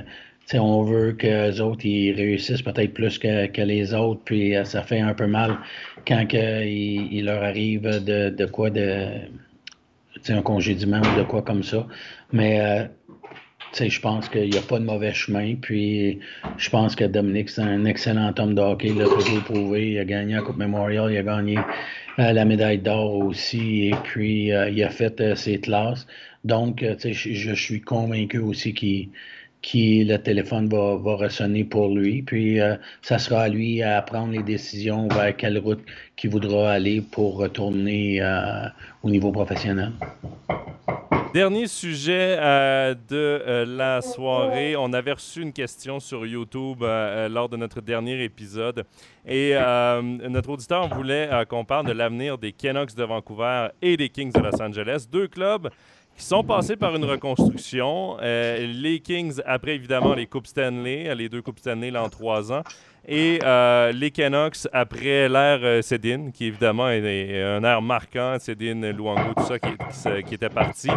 [0.54, 5.00] on veut que les autres réussissent peut-être plus que, les autres, puis euh, ça fait
[5.00, 5.58] un peu mal
[6.06, 9.08] quand il, leur arrive de, quoi de
[10.30, 11.86] un congédiement ou de quoi comme ça.
[12.32, 12.84] Mais euh,
[13.78, 15.54] je pense qu'il n'y a pas de mauvais chemin.
[15.60, 16.18] Puis
[16.56, 18.88] je pense que Dominique, c'est un excellent homme de hockey.
[18.88, 19.92] Il l'a toujours prouvé.
[19.92, 21.58] Il a gagné la Coupe Memorial, il a gagné
[22.18, 23.88] la médaille d'or aussi.
[23.88, 26.06] Et puis il a fait ses classes.
[26.44, 29.08] Donc, je, suis convaincu aussi qu'il
[29.62, 32.22] qui le téléphone va, va ressonner pour lui.
[32.22, 35.82] Puis euh, ça sera à lui à prendre les décisions vers quelle route
[36.16, 38.68] qu'il voudra aller pour retourner euh,
[39.02, 39.92] au niveau professionnel.
[41.34, 44.76] Dernier sujet euh, de la soirée.
[44.76, 48.84] On avait reçu une question sur YouTube lors de notre dernier épisode.
[49.26, 49.54] Et
[50.28, 54.40] notre auditeur voulait qu'on parle de l'avenir des Canucks de Vancouver et des Kings de
[54.40, 55.06] Los Angeles.
[55.10, 55.70] Deux clubs
[56.18, 58.16] qui sont passés par une reconstruction.
[58.20, 62.52] Euh, les Kings, après évidemment les Coupes Stanley, les deux Coupes Stanley là, en trois
[62.52, 62.62] ans.
[63.10, 68.90] Et euh, les Canucks, après l'ère euh, Cédine, qui évidemment est, un air marquant, Cédine,
[68.90, 70.90] Luango, tout ça qui, était parti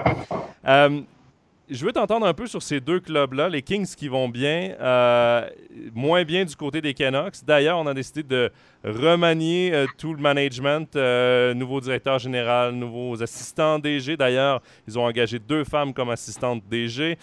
[1.72, 5.50] je veux t'entendre un peu sur ces deux clubs-là, les Kings qui vont bien, euh,
[5.96, 7.46] moins bien du côté des Canucks.
[7.46, 8.52] D'ailleurs, on a décidé de
[8.84, 14.18] remanier euh, tout le management, euh, nouveau directeur général, nouveaux assistants DG.
[14.18, 17.18] D'ailleurs, ils ont engagé deux femmes comme assistantes DG.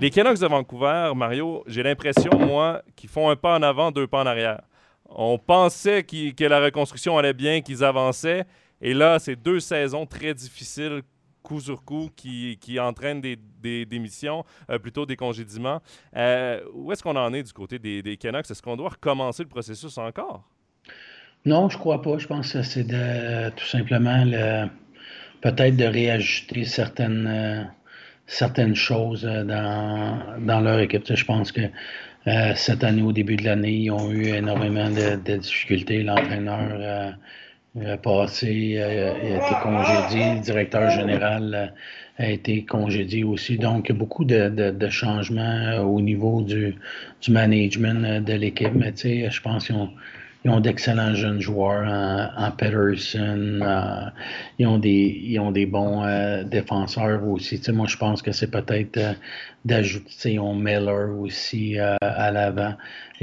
[0.00, 4.06] Les Canucks de Vancouver, Mario, j'ai l'impression, moi, qu'ils font un pas en avant, deux
[4.06, 4.60] pas en arrière.
[5.08, 8.44] On pensait que la reconstruction allait bien, qu'ils avançaient.
[8.80, 11.02] Et là, c'est deux saisons très difficiles
[11.42, 15.80] coup sur coup qui, qui entraîne des, des démissions, euh, plutôt des congédiements.
[16.16, 18.50] Euh, où est-ce qu'on en est du côté des, des Canucks?
[18.50, 20.44] Est-ce qu'on doit recommencer le processus encore?
[21.44, 22.18] Non, je crois pas.
[22.18, 22.86] Je pense que c'est
[23.56, 24.24] tout simplement
[25.40, 27.64] peut-être de réajuster certaines, euh,
[28.26, 31.04] certaines choses dans, dans, leur équipe.
[31.12, 31.62] je pense que
[32.54, 36.02] cette année, au début de l'année, ils ont eu énormément de, de difficultés.
[36.02, 37.16] L'entraîneur
[37.80, 43.56] a passé, euh, a été congédié, le directeur général euh, a été congédié aussi.
[43.56, 46.74] Donc, beaucoup de, de, changements euh, au niveau du,
[47.22, 48.74] du management de l'équipe.
[48.74, 49.90] Mais tu sais, je pense qu'ils ont,
[50.44, 51.86] ils ont d'excellents jeunes joueurs
[52.36, 53.60] en, Peterson.
[54.58, 56.04] ils, ont des, ils ont des bons
[56.44, 57.58] défenseurs aussi.
[57.58, 58.98] Tu sais, moi, je pense que c'est peut-être
[59.64, 62.74] d'ajouter, ils ont Miller aussi à l'avant.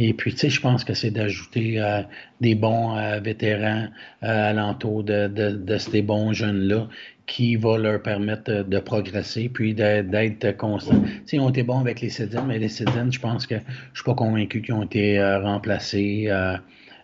[0.02, 2.02] Et puis, tu sais, je pense que c'est d'ajouter euh,
[2.40, 3.88] des bons euh, vétérans
[4.24, 6.88] euh, alentour de, de, de, ces bons jeunes-là
[7.28, 11.02] qui va leur permettre de progresser puis d'être constant.
[11.02, 13.56] Tu sais, ils ont été bons avec les Cédines, mais les Cédines, je pense que
[13.56, 16.32] je suis pas convaincu qu'ils ont été remplacés.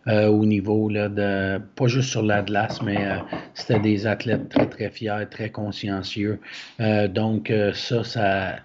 [0.07, 2.97] Au niveau là, de pas juste sur la glace, mais
[3.53, 6.39] c'était des athlètes très très fiers, très consciencieux.
[7.09, 8.55] donc ça, ça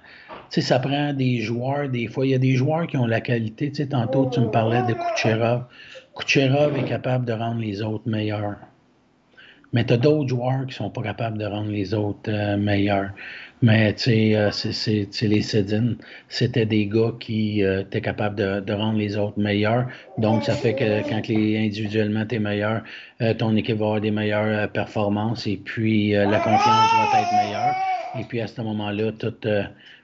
[0.51, 3.21] sais, ça prend des joueurs, des fois, il y a des joueurs qui ont la
[3.21, 3.71] qualité.
[3.71, 5.65] Tu sais, tantôt, tu me parlais de Kucherov.
[6.17, 8.57] Kucherov est capable de rendre les autres meilleurs.
[9.73, 13.11] Mais tu as d'autres joueurs qui sont pas capables de rendre les autres euh, meilleurs.
[13.63, 15.97] Mais tu sais, euh, c'est les Cédines.
[16.29, 19.87] C'était des gars qui euh, étaient capables de, de, rendre les autres meilleurs.
[20.19, 22.83] Donc, ça fait que quand les, individuellement tu es meilleur,
[23.39, 27.75] ton équipe va avoir des meilleures performances et puis la confiance va être meilleure.
[28.19, 29.35] Et puis à ce moment-là, tout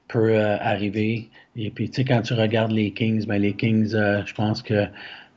[0.08, 1.28] peut euh, arriver.
[1.56, 4.62] Et puis, tu sais, quand tu regardes les Kings, ben, les Kings, euh, je pense
[4.62, 4.86] que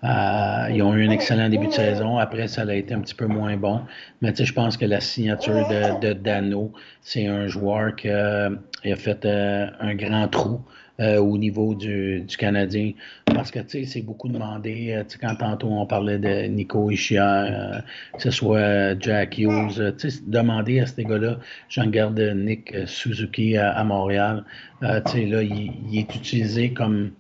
[0.04, 2.18] ils ont eu un excellent début de saison.
[2.18, 3.82] Après, ça a été un petit peu moins bon.
[4.22, 5.68] Mais je pense que la signature
[6.02, 6.72] de, Dano,
[7.02, 8.50] c'est un joueur qui a
[8.96, 10.62] fait un grand trou
[11.00, 12.92] euh, au niveau du, Canadien.
[13.26, 14.92] Parce que, c'est beaucoup demandé.
[14.92, 17.80] Euh, quand tantôt on parlait de Nico Ishia, euh,
[18.18, 19.94] que ce soit Jack Hughes,
[20.28, 21.40] demander à ces gars-là,
[21.70, 24.44] j'en garde Nick Suzuki à, Montréal,
[24.82, 27.12] tu sais, là, il, est utilisé comme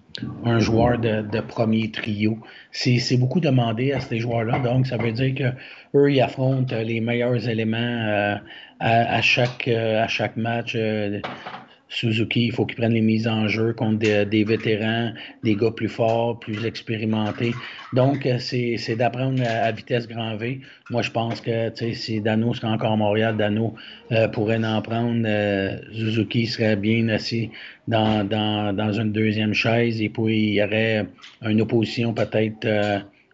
[0.45, 2.37] un joueur de, premier trio.
[2.71, 4.59] C'est beaucoup demandé à ces joueurs-là.
[4.59, 8.37] Donc, ça veut dire qu'eux, ils affrontent les meilleurs éléments
[8.79, 10.77] à, chaque, à chaque match.
[11.89, 15.11] Suzuki, il faut qu'il prenne les mises en jeu contre des, vétérans,
[15.43, 17.53] des gars plus forts, plus expérimentés.
[17.93, 20.61] Donc, euh, c'est d'apprendre à, vitesse grand V.
[20.91, 23.73] Moi, je pense que si Dano serait encore à Montréal, Dano
[24.11, 25.23] euh, pourrait en prendre.
[25.25, 27.49] Euh, Suzuki serait bien assis
[27.87, 31.07] dans, dans, dans, une deuxième chaise et puis il y aurait
[31.41, 32.67] une opposition peut-être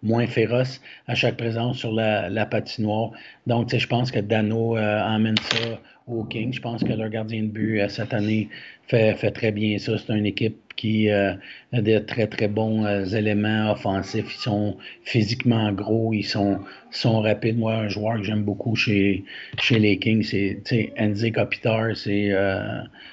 [0.03, 3.11] moins féroce à chaque présence sur la, la patinoire.
[3.47, 6.53] Donc, je pense que Dano emmène ça aux Kings.
[6.53, 8.49] Je pense que leur gardien de but euh, cette année
[8.87, 9.97] fait, fait très bien ça.
[9.97, 11.33] C'est une équipe qui euh,
[11.73, 14.35] a des très, très bons euh, éléments offensifs.
[14.35, 16.59] Ils sont physiquement gros, ils sont,
[16.91, 17.57] sont rapides.
[17.57, 19.23] Moi, un joueur que j'aime beaucoup chez,
[19.59, 21.95] chez les Kings, c'est Enzi Kopitar.
[21.95, 22.33] C'est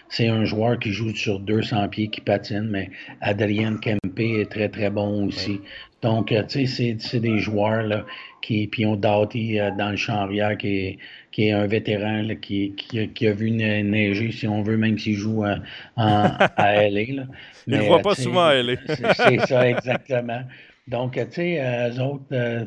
[0.08, 2.90] c'est un joueur qui joue sur 200 pieds, qui patine, mais
[3.22, 5.60] Adrien Kempe est très, très bon aussi.
[6.02, 8.04] Donc, tu sais, c'est des joueurs là,
[8.42, 10.98] qui puis ont Doughty dans le champ arrière qui est
[11.32, 15.42] qui est un vétéran qui, qui, a vu neiger, si on veut, même s'il joue
[15.44, 15.58] à,
[15.96, 17.14] à LA.
[17.14, 17.22] Là.
[17.66, 18.74] Il ne voit pas souvent à LA.
[18.86, 20.42] c'est ça, exactement.
[20.88, 22.64] Donc, tu sais, euh, eux autres, euh,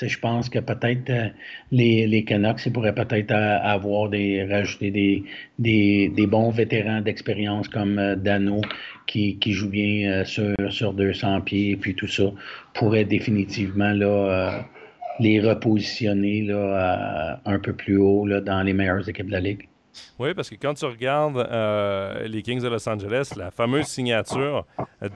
[0.00, 1.28] je pense que peut-être euh,
[1.70, 5.22] les, les Canucks, ils pourraient peut-être avoir des, rajouter des,
[5.58, 8.62] des, des bons vétérans d'expérience comme Dano
[9.06, 12.24] qui, qui joue bien sur, sur 200 pieds et puis tout ça
[12.74, 14.66] pourrait définitivement là,
[15.20, 19.68] les repositionner là, un peu plus haut là, dans les meilleures équipes de la Ligue.
[20.18, 24.66] Oui, parce que quand tu regardes euh, les Kings de Los Angeles, la fameuse signature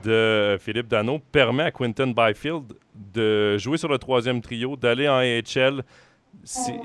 [0.05, 5.18] de Philippe Dano permet à Quinton Byfield de jouer sur le troisième trio, d'aller en
[5.18, 5.82] AHL.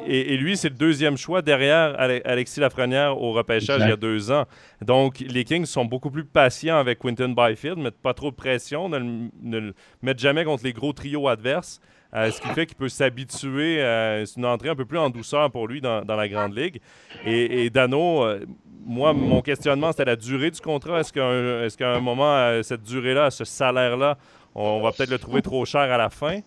[0.07, 4.31] Et, lui, c'est le deuxième choix derrière Alexis Lafrenière au repêchage il y a deux
[4.31, 4.45] ans.
[4.81, 8.89] Donc, les Kings sont beaucoup plus patients avec Quinton Byfield, mettent pas trop de pression,
[8.89, 11.79] ne, ne le mettent jamais contre les gros trios adverses.
[12.15, 15.51] Euh, ce qui fait qu'il peut s'habituer à une entrée un peu plus en douceur
[15.51, 16.79] pour lui dans, la Grande Ligue.
[17.25, 18.45] Et, Dano, euh,
[18.85, 21.01] moi, mon questionnement, c'était la durée du contrat.
[21.01, 21.11] Est-ce
[21.77, 24.17] qu'à un, moment, euh, cette durée-là, ce salaire-là,
[24.53, 26.39] on, va peut-être le trouver trop cher à la fin?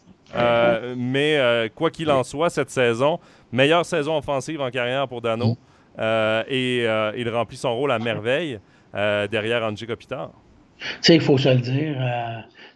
[0.96, 3.18] mais quoi qu'il en soit, cette saison,
[3.52, 5.56] meilleure saison offensive en carrière pour Dano.
[5.98, 6.84] et
[7.16, 8.58] il remplit son rôle à merveille
[8.94, 10.30] derrière Angie Kopitar.
[10.78, 11.96] Tu sais, il faut se le dire.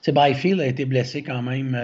[0.09, 1.77] Euh, Byfield a été blessé quand même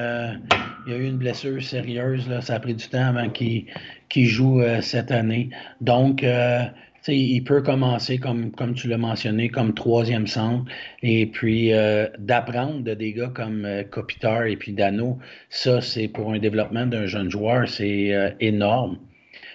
[0.88, 2.26] il y a eu une blessure sérieuse.
[2.28, 5.50] Là, ça a pris du temps avant qu'il joue euh, cette année.
[5.82, 6.64] Donc, euh,
[7.06, 10.64] il peut commencer, comme, comme tu l'as mentionné, comme troisième centre.
[11.02, 15.18] Et puis, euh, d'apprendre de des gars comme Kopitar et puis Dano,
[15.50, 18.98] ça, c'est pour un développement d'un jeune joueur, c'est énorme.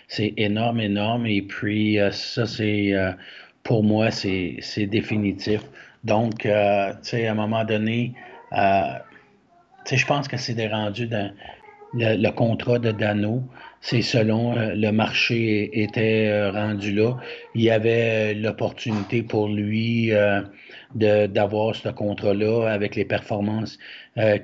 [0.08, 1.26] C'est énorme, énorme.
[1.26, 2.94] Et puis, ça, c'est,
[3.64, 5.62] pour moi, c'est définitif.
[6.04, 6.50] Donc, tu
[7.02, 8.14] sais, à un moment donné,
[8.54, 11.32] je pense que c'est des rendus dans
[11.94, 13.44] le, contrat de Dano.
[13.82, 17.18] C'est selon euh, le marché était euh, rendu là.
[17.54, 20.12] Il y avait euh, l'opportunité pour lui
[20.96, 23.78] d'avoir ce contrat-là avec les performances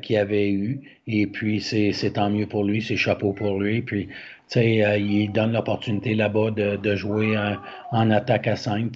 [0.01, 0.81] qu'il avait eues.
[1.07, 3.81] Et puis, c'est tant mieux pour lui, c'est chapeau pour lui.
[3.83, 4.09] Puis,
[4.55, 7.37] il donne l'opportunité là-bas de, jouer
[7.91, 8.91] en, attaque à 5.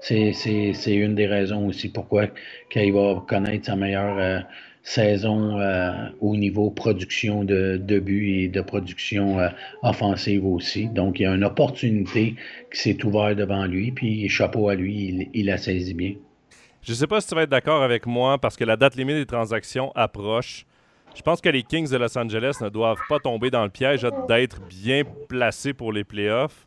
[0.00, 2.26] C'est une des raisons aussi pourquoi
[2.74, 4.44] il va connaître sa meilleure
[4.86, 5.90] saison euh,
[6.20, 9.48] au niveau production de, de buts et de production euh,
[9.82, 10.86] offensive aussi.
[10.86, 12.36] Donc, il y a une opportunité
[12.72, 16.14] qui s'est ouverte devant lui, puis chapeau à lui, il, il la saisit bien.
[16.82, 18.94] Je ne sais pas si tu vas être d'accord avec moi parce que la date
[18.94, 20.64] limite des transactions approche.
[21.16, 24.06] Je pense que les Kings de Los Angeles ne doivent pas tomber dans le piège
[24.28, 26.64] d'être bien placés pour les playoffs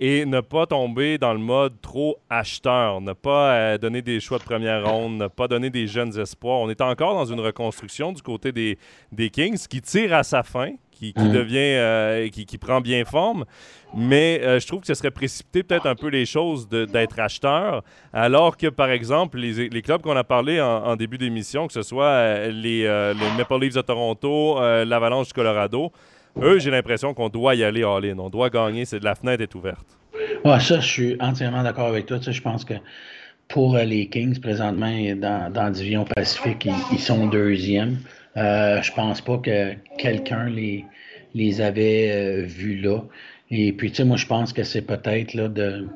[0.00, 4.38] et ne pas tomber dans le mode trop acheteur, ne pas euh, donner des choix
[4.38, 6.60] de première ronde, ne pas donner des jeunes espoirs.
[6.60, 8.78] On est encore dans une reconstruction du côté des,
[9.12, 11.32] des Kings qui tire à sa fin, qui, qui mhm.
[11.32, 13.44] devient, euh, qui, qui, prend bien forme.
[13.96, 17.84] Mais euh, je trouve que ce serait précipiter peut-être un peu les choses d'être acheteur,
[18.12, 21.82] alors que, par exemple, les, les clubs qu'on a parlé en, début d'émission, que ce
[21.82, 25.92] soit les, les, Maple Leafs de Toronto, l'Avalanche du Colorado,
[26.40, 28.18] eux, j'ai l'impression qu'on doit y aller all-in.
[28.18, 28.84] On doit gagner.
[28.84, 29.86] C'est la fenêtre est ouverte.
[30.44, 32.18] Ouais, ça, je suis entièrement d'accord avec toi.
[32.20, 32.74] je pense que
[33.48, 37.98] pour euh, les Kings, présentement, dans, dans division Pacifique, ils, sont deuxièmes.
[38.36, 40.84] Euh, je pense pas que quelqu'un les,
[41.34, 43.00] les avait euh, vus là.
[43.50, 45.86] Et puis, tu sais, moi, je pense que c'est peut-être de,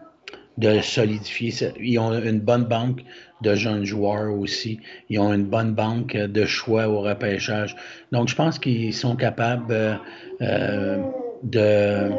[0.58, 1.52] de solidifier.
[1.80, 3.00] Ils ont une bonne banque
[3.42, 4.80] de jeunes joueurs aussi.
[5.08, 7.76] Ils ont une bonne banque de choix au repêchage.
[8.12, 10.00] Donc, je pense qu'ils sont capables
[10.40, 10.98] euh,
[11.42, 12.10] de,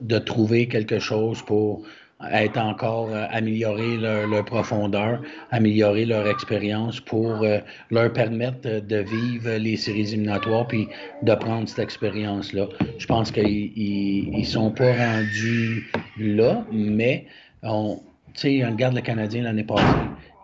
[0.00, 1.82] de trouver quelque chose pour
[2.30, 5.20] être encore euh, améliorer leur, profondeur,
[5.50, 7.58] améliorer leur expérience pour euh,
[7.90, 10.88] leur permettre de vivre les séries éliminatoires puis
[11.22, 12.68] de prendre cette expérience-là.
[12.98, 17.26] Je pense qu'ils ne sont pas rendus là, mais
[17.62, 17.98] on,
[18.44, 19.84] on regarde le Canadien l'année passée,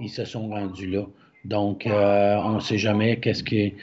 [0.01, 1.05] ils se sont rendus là.
[1.45, 3.75] Donc, euh, on ne sait jamais qu'est-ce qui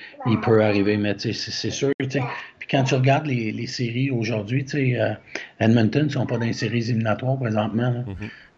[0.43, 1.91] peut arriver, mais c'est sûr.
[1.97, 5.13] Puis quand tu regardes les, séries aujourd'hui, euh,
[5.59, 8.03] Edmonton ne sont pas dans les séries éliminatoires présentement.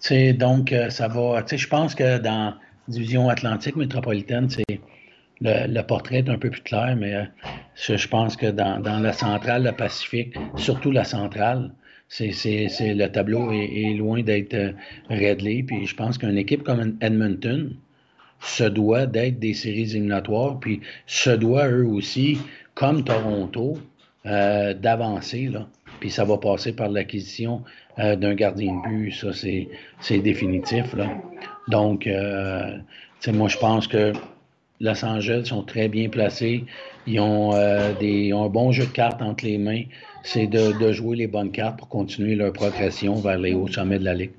[0.09, 0.37] Mm-hmm.
[0.37, 1.43] Donc, euh, ça va.
[1.49, 4.49] Je pense que dans la division atlantique métropolitaine,
[5.39, 7.27] le, le, portrait est un peu plus clair, mais
[7.75, 11.71] je, pense que dans, la centrale, le Pacifique, surtout la centrale,
[12.09, 12.33] c'est,
[12.79, 14.73] le tableau est, loin d'être
[15.09, 15.63] réglé.
[15.63, 17.75] Puis je pense qu'une équipe comme Edmonton,
[18.39, 22.37] se doit d'être des séries éliminatoires, puis se doit eux aussi,
[22.75, 23.77] comme Toronto,
[24.25, 25.47] euh, d'avancer.
[25.47, 25.67] Là.
[25.99, 27.63] Puis ça va passer par l'acquisition
[27.99, 30.93] euh, d'un gardien de but, ça c'est définitif.
[30.95, 31.09] Là.
[31.67, 32.77] Donc, euh,
[33.27, 34.13] moi je pense que
[34.79, 36.65] Los Angeles sont très bien placés.
[37.07, 37.51] Ils ont,
[37.99, 39.83] des, ont un bon jeu de cartes entre les mains.
[40.23, 44.05] C'est de, jouer les bonnes cartes pour continuer leur progression vers les hauts sommets de
[44.05, 44.33] la Ligue.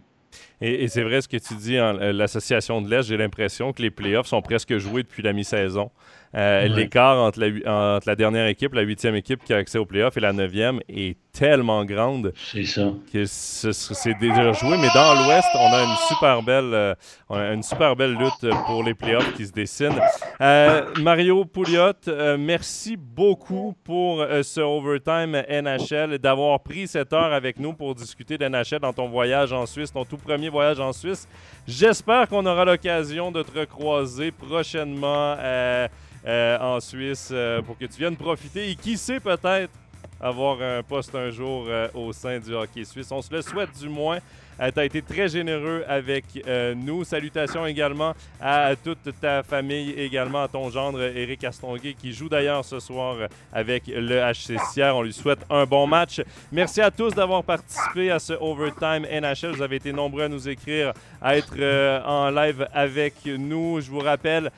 [0.60, 3.82] Et, c'est vrai ce que tu dis, en, euh, l'association de l'Est, j'ai l'impression que
[3.82, 5.90] les playoffs sont presque joués depuis la mi-saison.
[6.34, 9.86] Euh, l'écart entre la, entre la, dernière équipe, la huitième équipe qui a accès aux
[9.86, 12.92] playoffs et la neuvième est tellement grande c'est ça.
[13.12, 14.76] que c'est déjà joué.
[14.76, 16.94] Mais dans l'Ouest, on a une super belle, euh,
[17.30, 20.00] une super belle lutte pour les playoffs qui se dessinent.
[20.40, 21.92] Euh, Mario Pouliot,
[22.38, 28.80] merci beaucoup pour ce overtime NHL, d'avoir pris cette heure avec nous pour discuter d'NHL
[28.82, 31.28] dans ton voyage en Suisse, ton tout premier voyage en Suisse.
[31.66, 35.36] J'espère qu'on aura l'occasion de te recroiser prochainement.
[36.26, 39.72] Euh, en Suisse euh, pour que tu viennes profiter et qui sait peut-être
[40.20, 43.10] avoir un poste un jour euh, au sein du hockey suisse.
[43.12, 44.18] On se le souhaite du moins.
[44.60, 47.04] Euh, tu as été très généreux avec euh, nous.
[47.04, 52.64] Salutations également à toute ta famille, également à ton gendre Eric Astonguet, qui joue d'ailleurs
[52.64, 53.16] ce soir
[53.52, 54.96] avec le HC Sierre.
[54.96, 56.20] On lui souhaite un bon match.
[56.50, 59.52] Merci à tous d'avoir participé à ce Overtime NHL.
[59.52, 60.92] Vous avez été nombreux à nous écrire,
[61.22, 63.80] à être euh, en live avec nous.
[63.80, 64.50] Je vous rappelle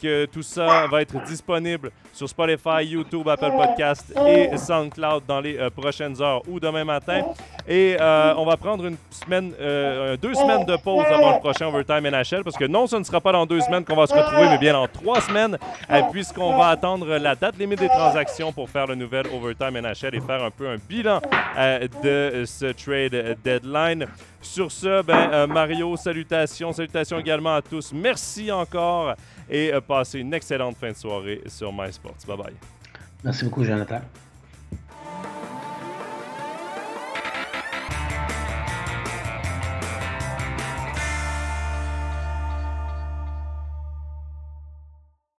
[0.00, 5.68] que tout ça va être disponible sur Spotify, YouTube, Apple Podcast et SoundCloud dans les
[5.70, 7.22] prochaines heures ou demain matin.
[7.68, 12.08] Et on va prendre une semaine euh, deux semaines de pause avant le prochain Overtime
[12.08, 14.48] NHL, parce que non, ce ne sera pas dans deux semaines qu'on va se retrouver,
[14.48, 15.58] mais bien dans trois semaines,
[15.90, 20.14] euh, puisqu'on va attendre la date limite des transactions pour faire le nouvel Overtime NHL
[20.14, 21.20] et faire un peu un bilan
[21.58, 24.06] euh, de ce trade deadline.
[24.40, 26.72] Sur ce, ben, Mario, salutations.
[26.72, 27.92] Salutations également à tous.
[27.92, 29.14] Merci encore
[29.50, 32.14] et passez une excellente fin de soirée sur MySports.
[32.28, 32.54] Bye bye.
[33.24, 34.00] Merci beaucoup, Jonathan.